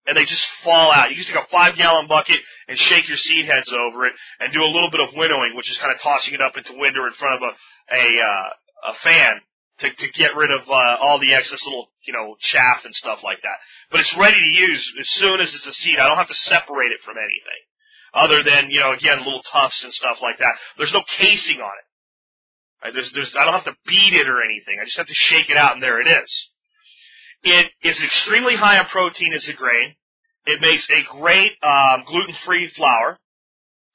[0.07, 1.09] and they just fall out.
[1.09, 4.53] You just take a five gallon bucket and shake your seed heads over it and
[4.53, 6.97] do a little bit of winnowing, which is kind of tossing it up into wind
[6.97, 9.41] or in front of a, a, uh, a fan
[9.79, 13.19] to, to get rid of, uh, all the excess little, you know, chaff and stuff
[13.23, 13.57] like that.
[13.91, 15.97] But it's ready to use as soon as it's a seed.
[15.99, 17.61] I don't have to separate it from anything.
[18.13, 20.53] Other than, you know, again, little tufts and stuff like that.
[20.77, 21.84] There's no casing on it.
[22.85, 22.93] Right?
[22.93, 24.77] There's, there's, I don't have to beat it or anything.
[24.79, 26.49] I just have to shake it out and there it is.
[27.41, 29.95] It is extremely high in protein as a grain.
[30.45, 33.17] It makes a great um, gluten-free flour.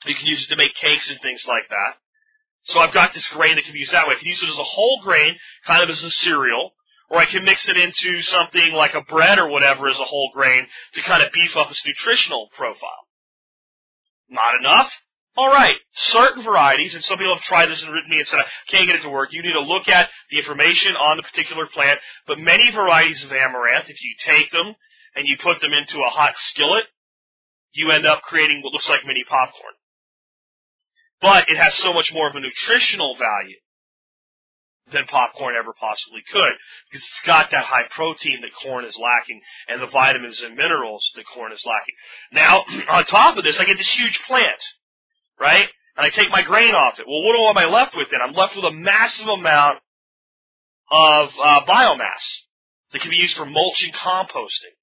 [0.06, 1.98] You can use it to make cakes and things like that.
[2.64, 4.14] So I've got this grain that can be used that way.
[4.14, 6.72] I can use it as a whole grain, kind of as a cereal,
[7.10, 10.30] or I can mix it into something like a bread or whatever as a whole
[10.34, 13.06] grain to kind of beef up its nutritional profile.
[14.28, 14.90] Not enough?
[15.40, 18.46] Alright, certain varieties, and some people have tried this and written me and said, I
[18.68, 19.30] can't get it to work.
[19.32, 23.32] You need to look at the information on the particular plant, but many varieties of
[23.32, 24.74] amaranth, if you take them
[25.16, 26.84] and you put them into a hot skillet,
[27.72, 29.72] you end up creating what looks like mini popcorn.
[31.22, 33.56] But it has so much more of a nutritional value
[34.92, 36.52] than popcorn ever possibly could
[36.90, 41.08] because it's got that high protein that corn is lacking and the vitamins and minerals
[41.14, 41.94] that corn is lacking.
[42.30, 42.64] Now,
[42.94, 44.60] on top of this, I get this huge plant
[45.40, 45.68] right?
[45.96, 47.06] And I take my grain off it.
[47.08, 48.20] Well, what am I left with then?
[48.22, 49.78] I'm left with a massive amount
[50.90, 52.22] of uh, biomass
[52.92, 54.76] that can be used for mulch and composting.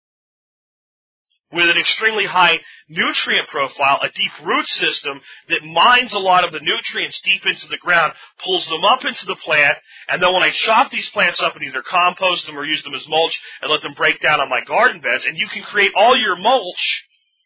[1.49, 6.51] With an extremely high nutrient profile, a deep root system that mines a lot of
[6.51, 8.11] the nutrients deep into the ground,
[8.43, 9.77] pulls them up into the plant,
[10.09, 12.93] and then when I chop these plants up and either compost them or use them
[12.93, 15.93] as mulch and let them break down on my garden beds, and you can create
[15.95, 17.05] all your mulch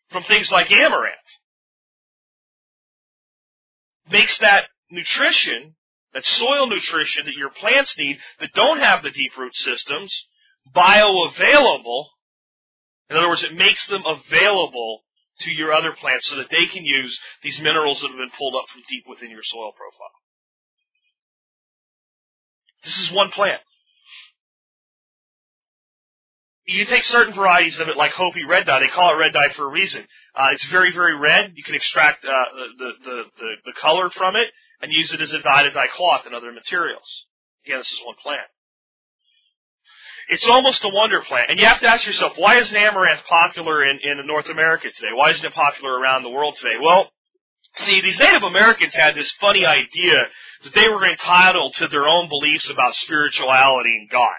[0.09, 1.16] from things like amaranth
[4.12, 5.76] makes that nutrition,
[6.14, 10.14] that soil nutrition that your plants need that don't have the deep root systems,
[10.76, 12.05] bioavailable.
[13.09, 15.01] In other words, it makes them available
[15.39, 18.55] to your other plants so that they can use these minerals that have been pulled
[18.55, 20.12] up from deep within your soil profile.
[22.84, 23.62] This is one plant.
[26.72, 28.80] You take certain varieties of it, like Hopi red dye.
[28.80, 30.03] They call it red dye for a reason.
[30.36, 31.53] Uh, it's very, very red.
[31.55, 32.30] You can extract uh,
[32.78, 34.47] the, the, the the color from it
[34.82, 37.26] and use it as a dye to dye cloth and other materials.
[37.65, 38.47] Again, this is one plant.
[40.30, 43.84] It's almost a wonder plant, and you have to ask yourself, why isn't amaranth popular
[43.84, 45.13] in in North America today?
[45.13, 46.76] Why isn't it popular around the world today?
[46.82, 47.11] Well,
[47.76, 50.24] See, these Native Americans had this funny idea
[50.63, 54.36] that they were entitled to their own beliefs about spirituality and God.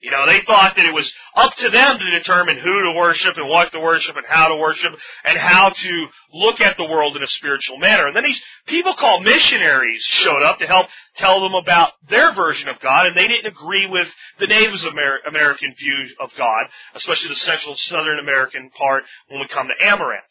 [0.00, 3.36] You know, they thought that it was up to them to determine who to worship
[3.36, 4.92] and what to worship and how to worship
[5.24, 8.06] and how to look at the world in a spiritual manner.
[8.06, 10.86] And then these people called missionaries showed up to help
[11.16, 15.20] tell them about their version of God, and they didn't agree with the Native Amer-
[15.26, 19.84] American view of God, especially the Central and Southern American part when we come to
[19.84, 20.24] Amaranth.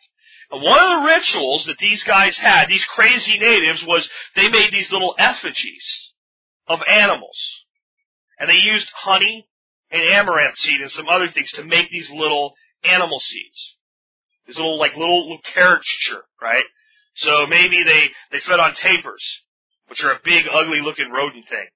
[0.50, 4.72] And one of the rituals that these guys had, these crazy natives, was they made
[4.72, 6.14] these little effigies
[6.68, 7.38] of animals.
[8.40, 9.48] And they used honey
[9.92, 13.76] and amaranth seed and some other things to make these little animal seeds.
[14.46, 16.64] These little, like little, little caricature, right?
[17.16, 19.42] So maybe they, they fed on tapirs,
[19.88, 21.68] which are a big, ugly looking rodent thing.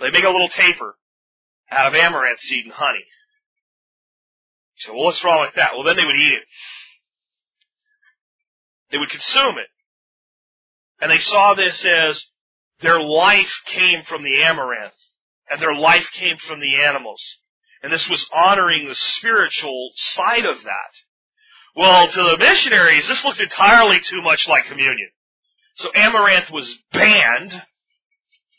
[0.00, 0.94] They make a little tapir
[1.70, 3.04] out of amaranth seed and honey.
[4.76, 5.72] So well, what's wrong with that?
[5.74, 6.42] Well, then they would eat it.
[8.90, 9.68] They would consume it.
[11.00, 12.24] And they saw this as
[12.80, 14.92] their life came from the amaranth
[15.50, 17.22] and their life came from the animals.
[17.82, 20.92] And this was honoring the spiritual side of that.
[21.74, 25.08] Well, to the missionaries, this looked entirely too much like communion.
[25.76, 27.62] So amaranth was banned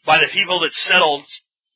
[0.06, 1.26] by the people that settled,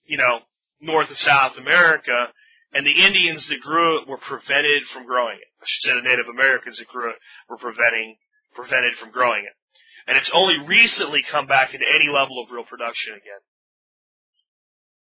[0.06, 0.40] you know,
[0.82, 2.28] North and South America,
[2.74, 5.48] and the Indians that grew it were prevented from growing it.
[5.62, 7.16] I should say the Native Americans that grew it
[7.50, 8.18] were preventing,
[8.54, 9.54] prevented from growing it.
[10.08, 13.42] And it's only recently come back into any level of real production again.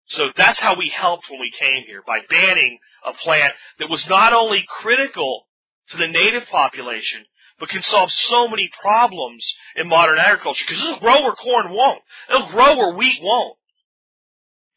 [0.08, 4.08] So that's how we helped when we came here, by banning a plant that was
[4.08, 5.48] not only critical
[5.90, 7.26] to the native population,
[7.60, 9.46] but can solve so many problems
[9.76, 10.64] in modern agriculture.
[10.68, 12.02] Because it'll grow where corn won't.
[12.30, 13.58] It'll grow where wheat won't.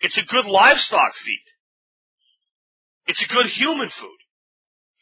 [0.00, 1.44] It's a good livestock feed.
[3.06, 4.16] It's a good human food.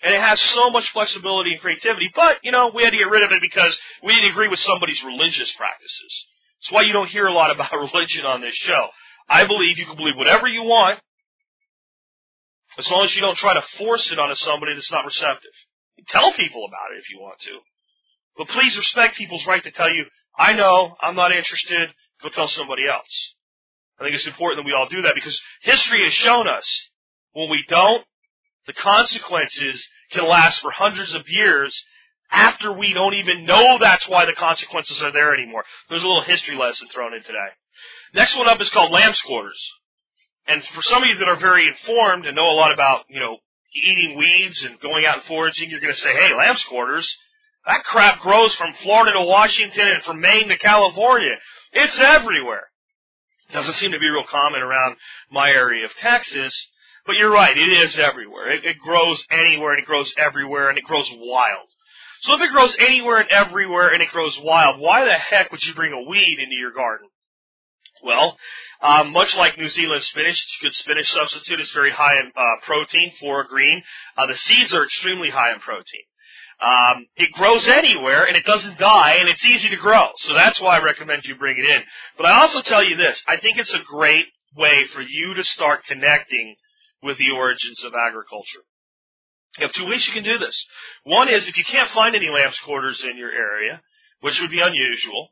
[0.02, 2.10] And it has so much flexibility and creativity.
[2.14, 4.60] But, you know, we had to get rid of it because we didn't agree with
[4.60, 6.26] somebody's religious practices.
[6.60, 8.88] That's why you don't hear a lot about religion on this show.
[9.28, 11.00] I believe you can believe whatever you want,
[12.78, 15.50] as long as you don't try to force it onto somebody that's not receptive.
[16.08, 17.58] Tell people about it if you want to.
[18.36, 20.04] But please respect people's right to tell you,
[20.38, 21.90] I know, I'm not interested,
[22.22, 23.34] go tell somebody else.
[23.98, 26.88] I think it's important that we all do that because history has shown us
[27.32, 28.04] when we don't,
[28.66, 31.82] the consequences can last for hundreds of years
[32.30, 35.64] after we don't even know that's why the consequences are there anymore.
[35.88, 37.48] There's a little history lesson thrown in today.
[38.14, 39.60] Next one up is called lamb's quarters.
[40.46, 43.20] And for some of you that are very informed and know a lot about, you
[43.20, 43.36] know,
[43.74, 47.16] eating weeds and going out and foraging, you're going to say, hey, lamb's quarters,
[47.66, 51.36] that crap grows from Florida to Washington and from Maine to California.
[51.72, 52.68] It's everywhere.
[53.52, 54.96] Doesn't seem to be real common around
[55.30, 56.54] my area of Texas,
[57.06, 58.50] but you're right, it is everywhere.
[58.50, 61.68] It, it grows anywhere and it grows everywhere and it grows wild.
[62.22, 65.62] So if it grows anywhere and everywhere and it grows wild, why the heck would
[65.62, 67.08] you bring a weed into your garden?
[68.02, 68.36] Well,
[68.80, 71.60] um, much like New Zealand spinach, it's a good spinach substitute.
[71.60, 73.82] It's very high in uh, protein for a green.
[74.16, 76.02] Uh, the seeds are extremely high in protein.
[76.60, 80.08] Um, it grows anywhere and it doesn't die and it's easy to grow.
[80.18, 81.82] So that's why I recommend you bring it in.
[82.16, 84.26] But I also tell you this, I think it's a great
[84.56, 86.56] way for you to start connecting
[87.02, 88.64] with the origins of agriculture.
[89.58, 90.66] You have two ways you can do this.
[91.04, 93.80] One is if you can't find any lamb's quarters in your area,
[94.20, 95.28] which would be unusual,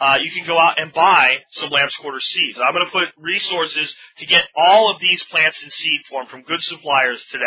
[0.00, 2.58] uh, you can go out and buy some lamb's quarter seeds.
[2.58, 6.42] I'm going to put resources to get all of these plants in seed form from
[6.42, 7.44] good suppliers today.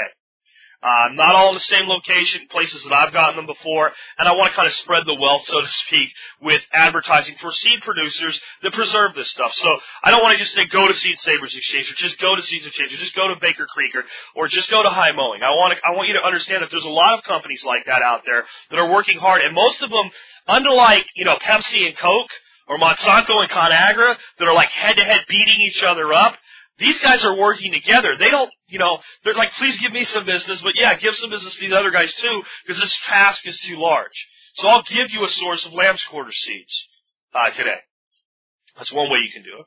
[0.82, 4.32] Uh, not all in the same location, places that I've gotten them before, and I
[4.32, 6.10] want to kind of spread the wealth, so to speak,
[6.42, 9.54] with advertising for seed producers that preserve this stuff.
[9.56, 12.34] So I don't want to just say go to Seed Savers Exchange, or just go
[12.34, 14.06] to Seeds Exchange, or just go to Baker Creek, or,
[14.36, 15.44] or just go to High Mowing.
[15.44, 17.86] I want to, I want you to understand that there's a lot of companies like
[17.88, 20.10] that out there that are working hard, and most of them,
[20.48, 22.32] unlike, you know, Pepsi and Coke,
[22.70, 26.36] or Monsanto and ConAgra, that are like head to head beating each other up,
[26.80, 28.16] these guys are working together.
[28.18, 31.30] They don't, you know, they're like, please give me some business, but yeah, give some
[31.30, 34.28] business to these other guys too, because this task is too large.
[34.56, 36.88] So I'll give you a source of lamb's quarter seeds
[37.34, 37.80] uh, today.
[38.78, 39.66] That's one way you can do it.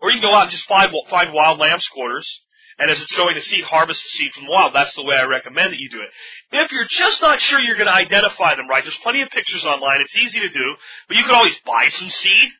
[0.00, 2.40] Or you can go out and just find find wild lamb's quarters,
[2.78, 4.72] and as it's going to seed, harvest the seed from the wild.
[4.74, 6.10] That's the way I recommend that you do it.
[6.52, 9.64] If you're just not sure you're going to identify them right, there's plenty of pictures
[9.64, 10.00] online.
[10.00, 10.76] It's easy to do,
[11.08, 12.50] but you can always buy some seed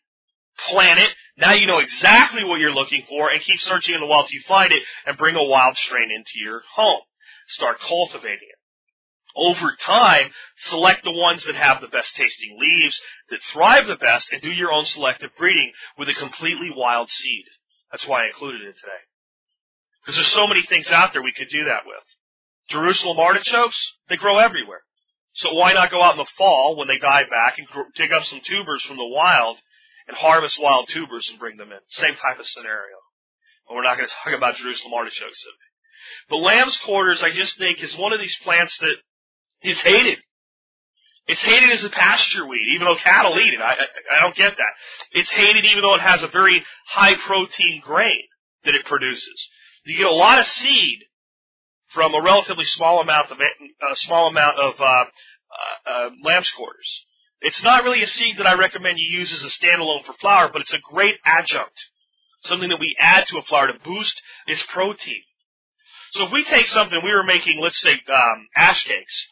[0.70, 1.10] plant it.
[1.36, 4.38] Now you know exactly what you're looking for and keep searching in the wild till
[4.38, 7.00] you find it and bring a wild strain into your home.
[7.48, 8.58] Start cultivating it.
[9.36, 10.30] Over time,
[10.66, 13.00] select the ones that have the best tasting leaves,
[13.30, 17.44] that thrive the best, and do your own selective breeding with a completely wild seed.
[17.92, 19.02] That's why I included it today.
[20.02, 22.02] Because there's so many things out there we could do that with.
[22.68, 23.76] Jerusalem artichokes,
[24.08, 24.82] they grow everywhere.
[25.34, 28.24] So why not go out in the fall when they die back and dig up
[28.24, 29.58] some tubers from the wild
[30.08, 31.78] and harvest wild tubers and bring them in.
[31.88, 32.96] Same type of scenario.
[33.68, 35.68] But we're not going to talk about Jerusalem artichokes today.
[36.30, 38.96] But lamb's quarters, I just think, is one of these plants that
[39.62, 40.18] is hated.
[41.26, 43.60] It's hated as a pasture weed, even though cattle eat it.
[43.60, 44.72] I, I, I don't get that.
[45.12, 48.22] It's hated even though it has a very high protein grain
[48.64, 49.48] that it produces.
[49.84, 51.00] You get a lot of seed
[51.88, 57.04] from a relatively small amount of a small amount of uh, uh, uh, lamb's quarters.
[57.40, 60.48] It's not really a seed that I recommend you use as a standalone for flour,
[60.52, 61.78] but it's a great adjunct.
[62.42, 65.22] Something that we add to a flour to boost its protein.
[66.12, 69.26] So if we take something, we were making, let's say, um, ash cakes,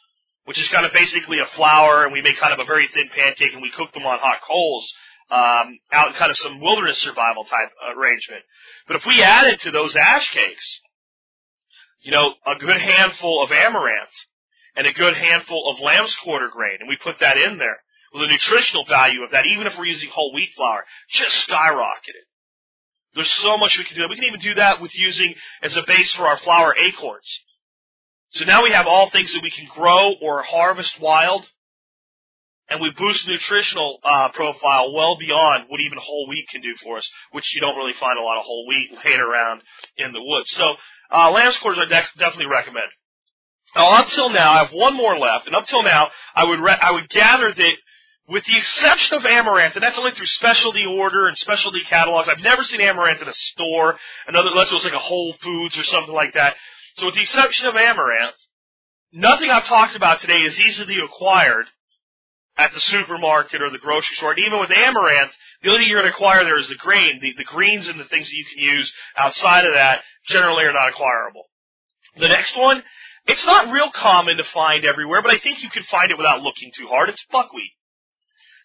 [0.45, 3.09] which is kind of basically a flour, and we make kind of a very thin
[3.09, 4.93] pancake, and we cook them on hot coals,
[5.29, 8.43] um, out in kind of some wilderness survival type arrangement.
[8.87, 10.79] But if we added to those ash cakes,
[12.01, 14.15] you know, a good handful of amaranth
[14.75, 17.79] and a good handful of lamb's quarter grain, and we put that in there,
[18.19, 22.25] the nutritional value of that, even if we're using whole wheat flour, just skyrocketed.
[23.15, 24.07] There's so much we can do.
[24.09, 27.39] We can even do that with using as a base for our flour acorns.
[28.31, 31.45] So now we have all things that we can grow or harvest wild,
[32.69, 36.75] and we boost the nutritional uh, profile well beyond what even whole wheat can do
[36.83, 39.61] for us, which you don't really find a lot of whole wheat laying around
[39.97, 40.51] in the woods.
[40.51, 40.75] So
[41.11, 42.87] uh, lamb's quarters I de- definitely recommend.
[43.75, 46.59] Now, up till now, I have one more left, and up till now, I would
[46.59, 47.73] re- I would gather that
[48.27, 52.27] with the exception of amaranth, and that's only through specialty order and specialty catalogs.
[52.27, 53.97] I've never seen amaranth in a store,
[54.27, 56.55] another unless it was like a Whole Foods or something like that.
[56.97, 58.35] So with the exception of amaranth,
[59.13, 61.67] nothing I've talked about today is easily acquired
[62.57, 64.31] at the supermarket or the grocery store.
[64.31, 67.19] And even with amaranth, the only thing you're going to acquire there is the grain.
[67.21, 70.73] The, the greens and the things that you can use outside of that generally are
[70.73, 71.43] not acquirable.
[72.17, 72.83] The next one,
[73.27, 76.41] it's not real common to find everywhere, but I think you can find it without
[76.41, 77.09] looking too hard.
[77.09, 77.71] It's buckwheat.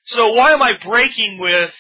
[0.04, 1.72] So why am I breaking with,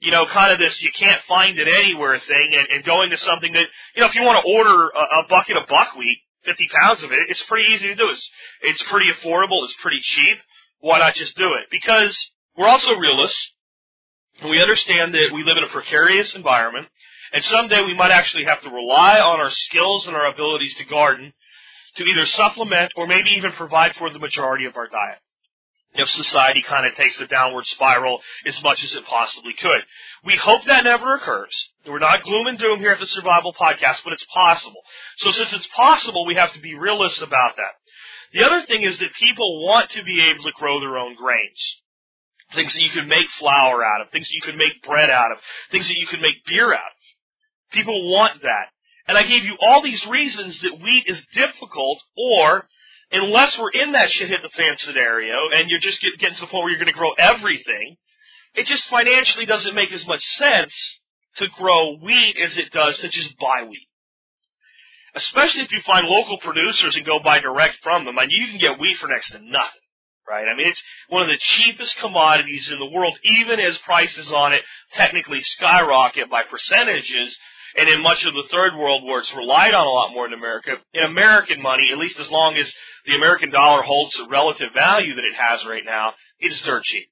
[0.00, 3.16] you know, kind of this you can't find it anywhere thing and, and going to
[3.16, 6.68] something that, you know, if you want to order a, a bucket of buckwheat, 50
[6.68, 8.08] pounds of it, it's pretty easy to do.
[8.10, 8.28] It's,
[8.62, 9.64] it's pretty affordable.
[9.64, 10.36] It's pretty cheap.
[10.80, 11.70] Why not just do it?
[11.70, 13.50] Because we're also realists
[14.40, 16.88] and we understand that we live in a precarious environment
[17.32, 20.84] and someday we might actually have to rely on our skills and our abilities to
[20.84, 21.32] garden
[21.96, 25.18] to either supplement or maybe even provide for the majority of our diet
[25.94, 29.80] if society kind of takes a downward spiral as much as it possibly could.
[30.24, 31.68] We hope that never occurs.
[31.86, 34.80] We're not gloom and doom here at the Survival Podcast, but it's possible.
[35.18, 37.74] So since it's possible, we have to be realists about that.
[38.32, 41.76] The other thing is that people want to be able to grow their own grains.
[42.52, 45.32] Things that you can make flour out of, things that you can make bread out
[45.32, 45.38] of,
[45.70, 47.72] things that you can make beer out of.
[47.72, 48.66] People want that.
[49.06, 52.66] And I gave you all these reasons that wheat is difficult or
[53.14, 56.40] unless we're in that shit hit the fan scenario and you're just get, getting to
[56.42, 57.96] the point where you're going to grow everything,
[58.54, 60.74] it just financially doesn't make as much sense
[61.36, 63.88] to grow wheat as it does to just buy wheat.
[65.16, 68.18] Especially if you find local producers and go buy direct from them.
[68.18, 69.80] I mean, you can get wheat for next to nothing.
[70.28, 70.46] Right?
[70.48, 74.54] I mean, it's one of the cheapest commodities in the world, even as prices on
[74.54, 74.62] it
[74.94, 77.36] technically skyrocket by percentages
[77.76, 80.32] and in much of the third world where it's relied on a lot more in
[80.32, 82.72] America, in American money, at least as long as
[83.06, 86.84] the American dollar holds the relative value that it has right now, it is dirt
[86.84, 87.08] cheap.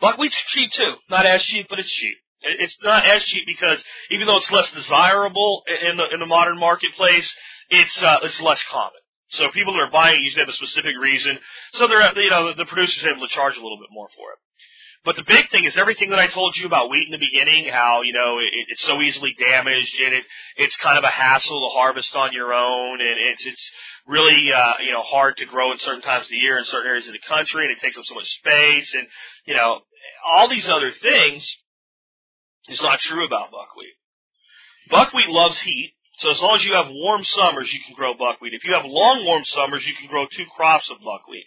[0.00, 0.94] Buckwheat's cheap too.
[1.08, 2.16] Not as cheap, but it's cheap.
[2.42, 6.58] It's not as cheap because even though it's less desirable in the in the modern
[6.58, 7.32] marketplace,
[7.70, 9.00] it's uh, it's less common.
[9.30, 11.38] So people that are buying it usually have a specific reason.
[11.72, 14.38] So they're you know the producer's able to charge a little bit more for it.
[15.04, 17.68] But the big thing is everything that I told you about wheat in the beginning,
[17.70, 20.24] how, you know, it, it's so easily damaged and it,
[20.56, 23.70] it's kind of a hassle to harvest on your own and it's, it's
[24.06, 26.86] really, uh, you know, hard to grow in certain times of the year in certain
[26.86, 29.06] areas of the country and it takes up so much space and,
[29.44, 29.80] you know,
[30.24, 31.54] all these other things
[32.70, 33.96] is not true about buckwheat.
[34.88, 35.92] Buckwheat loves heat.
[36.16, 38.54] So as long as you have warm summers, you can grow buckwheat.
[38.54, 41.44] If you have long warm summers, you can grow two crops of buckwheat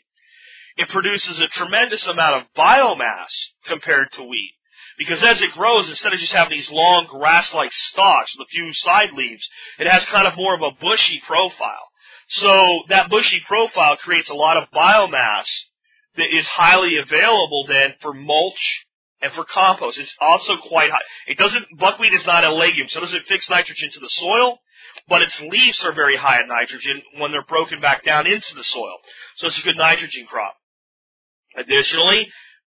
[0.77, 3.29] it produces a tremendous amount of biomass
[3.65, 4.53] compared to wheat.
[4.97, 8.73] Because as it grows, instead of just having these long grass-like stalks with a few
[8.73, 9.47] side leaves,
[9.79, 11.87] it has kind of more of a bushy profile.
[12.29, 15.47] So that bushy profile creates a lot of biomass
[16.15, 18.85] that is highly available then for mulch
[19.21, 19.99] and for compost.
[19.99, 21.01] It's also quite high.
[21.27, 24.59] It doesn't, buckwheat is not a legume, so it doesn't fix nitrogen to the soil,
[25.07, 28.63] but its leaves are very high in nitrogen when they're broken back down into the
[28.63, 28.97] soil.
[29.37, 30.55] So it's a good nitrogen crop.
[31.57, 32.29] Additionally,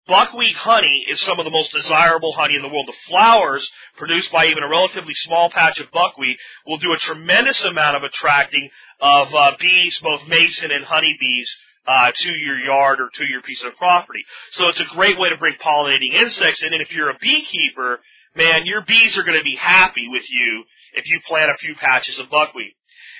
[0.07, 2.87] buckwheat honey is some of the most desirable honey in the world.
[2.87, 7.63] The flowers produced by even a relatively small patch of buckwheat will do a tremendous
[7.63, 8.69] amount of attracting
[8.99, 11.55] of uh, bees, both mason and honeybees,
[11.85, 14.23] uh, to your yard or to your piece of property.
[14.51, 16.73] So it's a great way to bring pollinating insects in.
[16.73, 17.99] And if you're a beekeeper,
[18.35, 20.63] man, your bees are going to be happy with you
[20.93, 22.75] if you plant a few patches of buckwheat.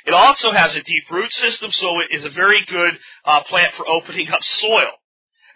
[0.06, 3.74] It also has a deep root system, so it is a very good uh, plant
[3.74, 4.92] for opening up soil.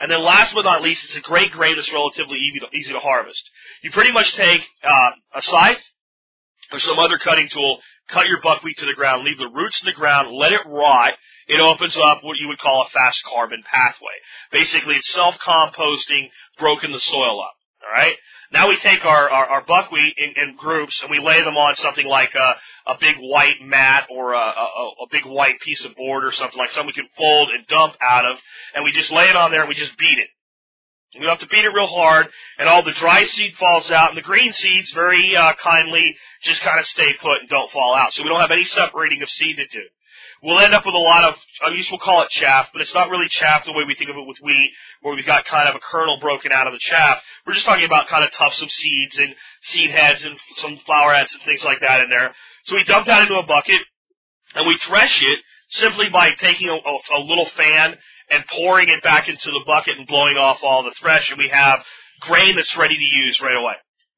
[0.03, 2.91] And then last but not least, it's a great grain that's relatively easy to, easy
[2.91, 3.49] to harvest.
[3.83, 5.81] You pretty much take uh, a scythe
[6.73, 7.79] or some other cutting tool,
[8.09, 11.13] cut your buckwheat to the ground, leave the roots in the ground, let it rot.
[11.47, 14.11] It opens up what you would call a fast carbon pathway.
[14.51, 17.53] Basically, it's self-composting, broken the soil up.
[17.83, 18.15] All right.
[18.51, 21.75] Now we take our, our, our buckwheat in, in, groups and we lay them on
[21.75, 22.55] something like a,
[22.91, 26.57] a big white mat or a, a, a big white piece of board or something
[26.57, 28.37] like something we can fold and dump out of,
[28.75, 30.29] and we just lay it on there and we just beat it.
[31.15, 32.27] We don't have to beat it real hard,
[32.57, 36.61] and all the dry seed falls out, and the green seeds very uh, kindly just
[36.61, 38.13] kind of stay put and don't fall out.
[38.13, 39.83] So we don't have any separating of seed to do
[40.43, 41.35] we'll end up with a lot of,
[41.65, 44.09] I guess we'll call it chaff, but it's not really chaff the way we think
[44.09, 44.71] of it with wheat,
[45.01, 47.21] where we've got kind of a kernel broken out of the chaff.
[47.47, 49.33] We're just talking about kind of tufts of seeds and
[49.63, 52.35] seed heads and some flower heads and things like that in there.
[52.65, 53.79] So we dump that into a bucket
[54.53, 55.39] and we thresh it
[55.69, 57.95] simply by taking a, a, a little fan
[58.29, 61.49] and pouring it back into the bucket and blowing off all the thresh and we
[61.49, 61.79] have
[62.19, 63.73] grain that's ready to use right away.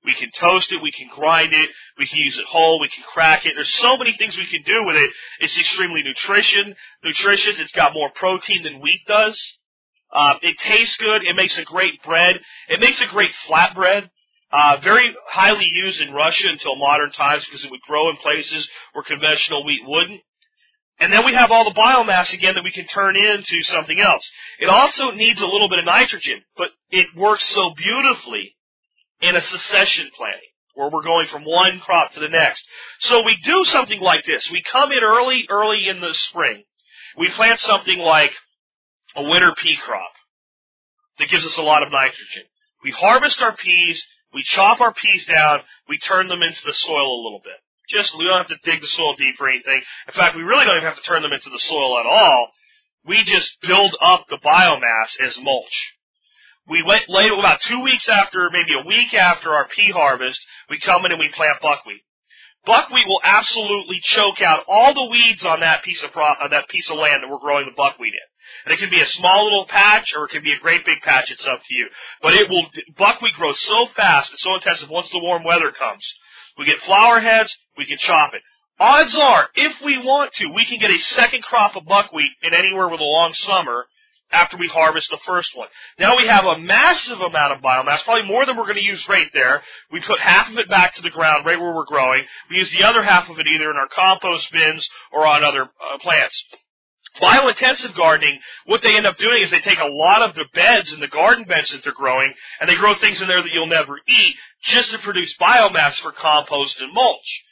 [0.05, 3.03] We can toast it, we can grind it, we can use it whole, we can
[3.11, 3.53] crack it.
[3.55, 5.09] There's so many things we can do with it.
[5.39, 7.59] It's extremely nutrition, nutritious.
[7.59, 9.41] It's got more protein than wheat does.
[10.11, 11.23] Uh, it tastes good.
[11.23, 12.35] It makes a great bread.
[12.69, 14.09] It makes a great flatbread.
[14.51, 18.69] Uh, very highly used in Russia until modern times because it would grow in places
[18.93, 20.21] where conventional wheat wouldn't.
[20.99, 24.29] And then we have all the biomass again that we can turn into something else.
[24.59, 28.54] It also needs a little bit of nitrogen, but it works so beautifully
[29.21, 32.63] in a succession planting where we're going from one crop to the next.
[32.99, 34.49] So we do something like this.
[34.51, 36.63] We come in early, early in the spring.
[37.17, 38.33] We plant something like
[39.15, 40.11] a winter pea crop
[41.17, 42.43] that gives us a lot of nitrogen.
[42.83, 47.21] We harvest our peas, we chop our peas down, we turn them into the soil
[47.21, 47.55] a little bit.
[47.87, 49.81] Just, we don't have to dig the soil deep or anything.
[50.07, 52.49] In fact, we really don't even have to turn them into the soil at all.
[53.07, 55.94] We just build up the biomass as mulch
[56.67, 60.39] we went late about two weeks after, maybe a week after our pea harvest,
[60.69, 62.01] we come in and we plant buckwheat.
[62.65, 66.67] buckwheat will absolutely choke out all the weeds on that piece of pro- uh, that
[66.69, 68.27] piece of land that we're growing the buckwheat in.
[68.65, 71.01] And it can be a small little patch or it can be a great big
[71.01, 71.31] patch.
[71.31, 71.87] It's up to you.
[72.21, 72.65] But it will,
[72.97, 76.05] buckwheat grows so fast and so intensive once the warm weather comes.
[76.57, 78.41] We get flower heads, we can chop it.
[78.79, 82.53] Odds are, if we want to, we can get a second crop of buckwheat in
[82.53, 83.85] anywhere with a long summer
[84.31, 85.67] after we harvest the first one.
[85.99, 89.07] Now we have a massive amount of biomass, probably more than we're going to use
[89.07, 89.61] right there.
[89.91, 92.23] We put half of it back to the ground right where we're growing.
[92.49, 95.63] We use the other half of it either in our compost bins or on other
[95.63, 96.43] uh, plants.
[97.21, 100.91] Biointensive gardening, what they end up doing is they take a lot of the beds
[100.91, 103.67] and the garden beds that they're growing and they grow things in there that you'll
[103.67, 107.43] never eat just to produce biomass for compost and mulch.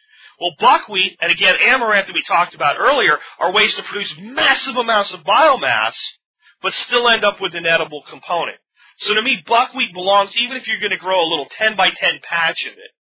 [0.42, 4.76] Well, buckwheat and again amaranth that we talked about earlier are ways to produce massive
[4.76, 5.96] amounts of biomass
[6.64, 8.58] but still end up with an edible component.
[8.98, 11.90] So to me, buckwheat belongs, even if you're going to grow a little 10 by
[11.90, 12.92] 10 patch of it.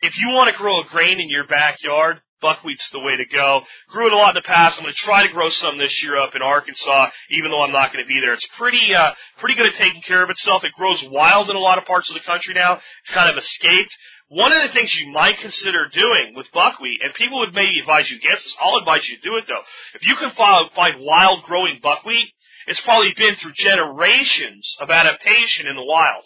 [0.00, 3.62] If you want to grow a grain in your backyard, buckwheat's the way to go.
[3.88, 4.76] Grew it a lot in the past.
[4.78, 7.72] I'm going to try to grow some this year up in Arkansas, even though I'm
[7.72, 8.34] not going to be there.
[8.34, 10.62] It's pretty, uh, pretty good at taking care of itself.
[10.62, 12.74] It grows wild in a lot of parts of the country now.
[12.74, 13.96] It's kind of escaped.
[14.28, 18.10] One of the things you might consider doing with buckwheat, and people would maybe advise
[18.10, 19.62] you against this, I'll advise you to do it though.
[19.94, 22.30] If you can find wild growing buckwheat,
[22.68, 26.24] it's probably been through generations of adaptation in the wild.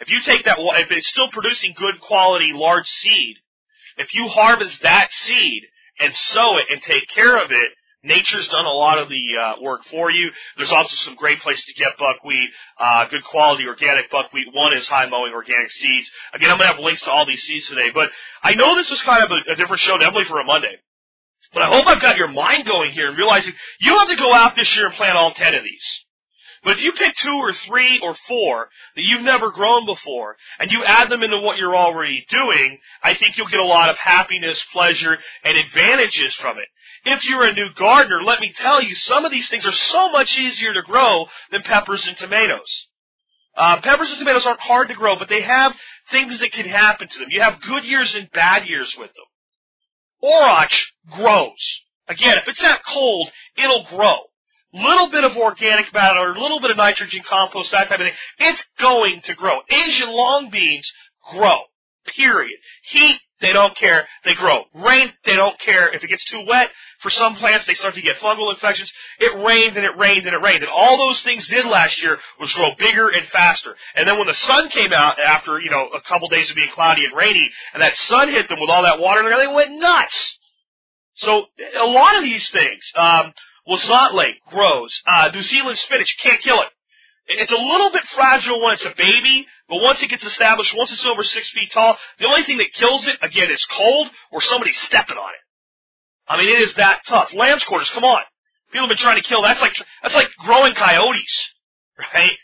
[0.00, 3.36] If you take that, if it's still producing good quality large seed,
[3.96, 5.62] if you harvest that seed
[6.00, 7.68] and sow it and take care of it,
[8.02, 10.30] nature's done a lot of the uh, work for you.
[10.56, 14.48] There's also some great places to get buckwheat, uh, good quality organic buckwheat.
[14.52, 16.10] One is high mowing organic seeds.
[16.32, 18.10] Again, I'm gonna have links to all these seeds today, but
[18.42, 20.76] I know this was kind of a, a different show, definitely for a Monday.
[21.54, 24.22] But I hope I've got your mind going here and realizing you don't have to
[24.22, 26.04] go out this year and plant all ten of these.
[26.64, 30.72] But if you pick two or three or four that you've never grown before and
[30.72, 33.98] you add them into what you're already doing, I think you'll get a lot of
[33.98, 36.64] happiness, pleasure, and advantages from it.
[37.04, 40.10] If you're a new gardener, let me tell you, some of these things are so
[40.10, 42.86] much easier to grow than peppers and tomatoes.
[43.56, 45.76] Uh, peppers and tomatoes aren't hard to grow, but they have
[46.10, 47.28] things that can happen to them.
[47.30, 49.26] You have good years and bad years with them.
[50.22, 51.80] Orach grows.
[52.08, 54.16] Again, if it's that cold, it'll grow.
[54.72, 58.14] Little bit of organic matter, a little bit of nitrogen compost, that type of thing.
[58.38, 59.60] It's going to grow.
[59.70, 60.92] Asian long beans
[61.32, 61.58] grow.
[62.06, 62.58] Period.
[62.82, 64.08] Heat, they don't care.
[64.24, 64.64] They grow.
[64.74, 65.94] Rain, they don't care.
[65.94, 68.92] If it gets too wet, for some plants, they start to get fungal infections.
[69.20, 70.62] It rained and it rained and it rained.
[70.62, 73.76] And all those things did last year was grow bigger and faster.
[73.94, 76.70] And then when the sun came out after, you know, a couple days of being
[76.70, 80.38] cloudy and rainy, and that sun hit them with all that water, they went nuts.
[81.16, 81.46] So,
[81.80, 83.32] a lot of these things, um,
[83.68, 85.00] Huauzontle grows.
[85.06, 86.68] Uh, New Zealand spinach, can't kill it.
[87.26, 90.92] It's a little bit fragile when it's a baby, but once it gets established, once
[90.92, 94.42] it's over six feet tall, the only thing that kills it, again, is cold or
[94.42, 95.40] somebody stepping on it.
[96.28, 97.32] I mean, it is that tough.
[97.32, 98.22] Lamb's quarters, come on.
[98.72, 99.42] People have been trying to kill.
[99.42, 101.54] That's like that's like growing coyotes,
[102.14, 102.36] right?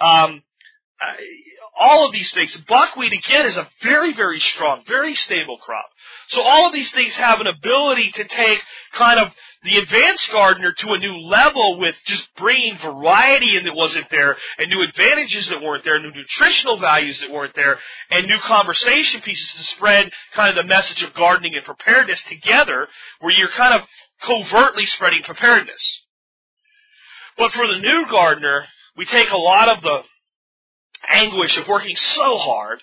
[0.00, 0.42] Um,
[1.78, 2.56] all of these things.
[2.68, 5.86] Buckwheat again is a very, very strong, very stable crop.
[6.28, 9.32] So all of these things have an ability to take kind of
[9.64, 14.36] the advanced gardener to a new level with just bringing variety in that wasn't there
[14.58, 17.78] and new advantages that weren't there, new nutritional values that weren't there,
[18.10, 22.88] and new conversation pieces to spread kind of the message of gardening and preparedness together
[23.20, 23.86] where you're kind of
[24.22, 26.02] covertly spreading preparedness.
[27.36, 30.02] But for the new gardener, we take a lot of the
[31.08, 32.80] anguish of working so hard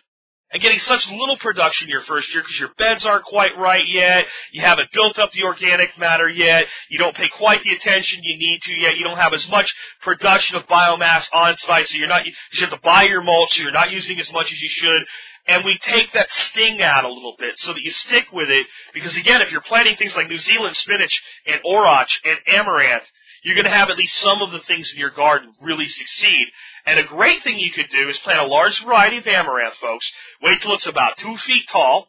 [0.51, 4.27] and getting such little production your first year because your beds aren't quite right yet.
[4.51, 6.67] You haven't built up the organic matter yet.
[6.89, 8.97] You don't pay quite the attention you need to yet.
[8.97, 12.69] You don't have as much production of biomass on site, so you're not, you have
[12.71, 15.03] to buy your mulch, so you're not using as much as you should.
[15.47, 18.67] And we take that sting out a little bit so that you stick with it
[18.93, 23.03] because again, if you're planting things like New Zealand spinach and orach and amaranth,
[23.43, 26.47] you're going to have at least some of the things in your garden really succeed.
[26.85, 30.11] And a great thing you could do is plant a large variety of amaranth, folks.
[30.41, 32.07] Wait till it's about two feet tall.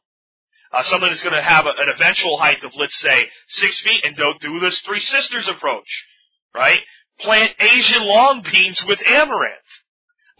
[0.72, 4.04] Uh, something that's going to have a, an eventual height of, let's say, six feet,
[4.04, 6.06] and don't do this Three Sisters approach,
[6.54, 6.80] right?
[7.20, 9.58] Plant Asian long beans with amaranth.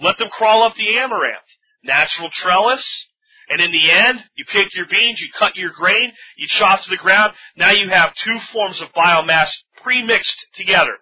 [0.01, 1.37] Let them crawl up the amaranth.
[1.85, 3.07] Natural trellis,
[3.53, 6.91] and in the end, you pick your beans, you cut your grain, you chop to
[6.91, 7.35] the ground.
[7.57, 9.51] Now you have two forms of biomass
[9.83, 10.97] pre-mixed together.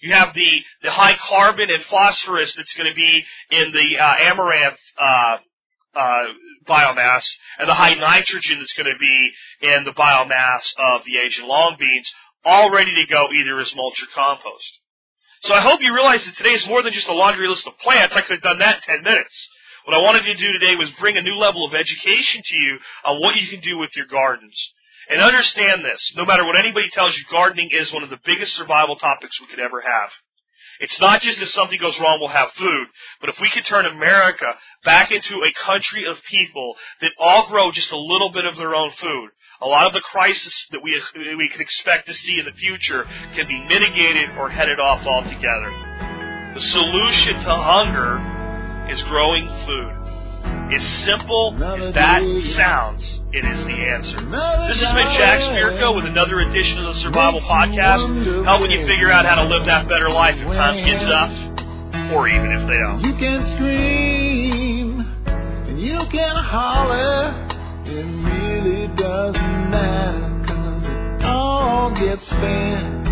[0.00, 0.48] You have the,
[0.82, 5.36] the high carbon and phosphorus that's going to be in the uh, amaranth uh,
[5.96, 6.26] uh,
[6.68, 7.24] biomass,
[7.58, 9.30] and the high nitrogen that's going to be
[9.62, 12.08] in the biomass of the Asian long beans,
[12.44, 14.78] all ready to go either as mulch or compost.
[15.42, 17.78] So I hope you realize that today is more than just a laundry list of
[17.78, 18.14] plants.
[18.14, 19.48] I could have done that in 10 minutes.
[19.88, 22.78] What I wanted to do today was bring a new level of education to you
[23.06, 24.54] on what you can do with your gardens.
[25.08, 28.54] And understand this, no matter what anybody tells you, gardening is one of the biggest
[28.54, 30.10] survival topics we could ever have.
[30.80, 32.86] It's not just if something goes wrong, we'll have food,
[33.22, 34.44] but if we could turn America
[34.84, 38.74] back into a country of people that all grow just a little bit of their
[38.74, 39.30] own food,
[39.62, 41.00] a lot of the crisis that we,
[41.34, 45.72] we can expect to see in the future can be mitigated or headed off altogether.
[46.52, 48.37] The solution to hunger
[48.90, 49.92] is growing food.
[50.72, 52.22] As simple as that
[52.56, 54.20] sounds, it is the answer.
[54.68, 59.10] This has been Jack Spirko with another edition of the Survival Podcast, helping you figure
[59.10, 61.32] out how to live that better life if times get tough,
[62.12, 63.00] or even if they don't.
[63.02, 67.34] You can scream and you can holler.
[67.86, 73.07] It really doesn't matter 'cause it all gets spent.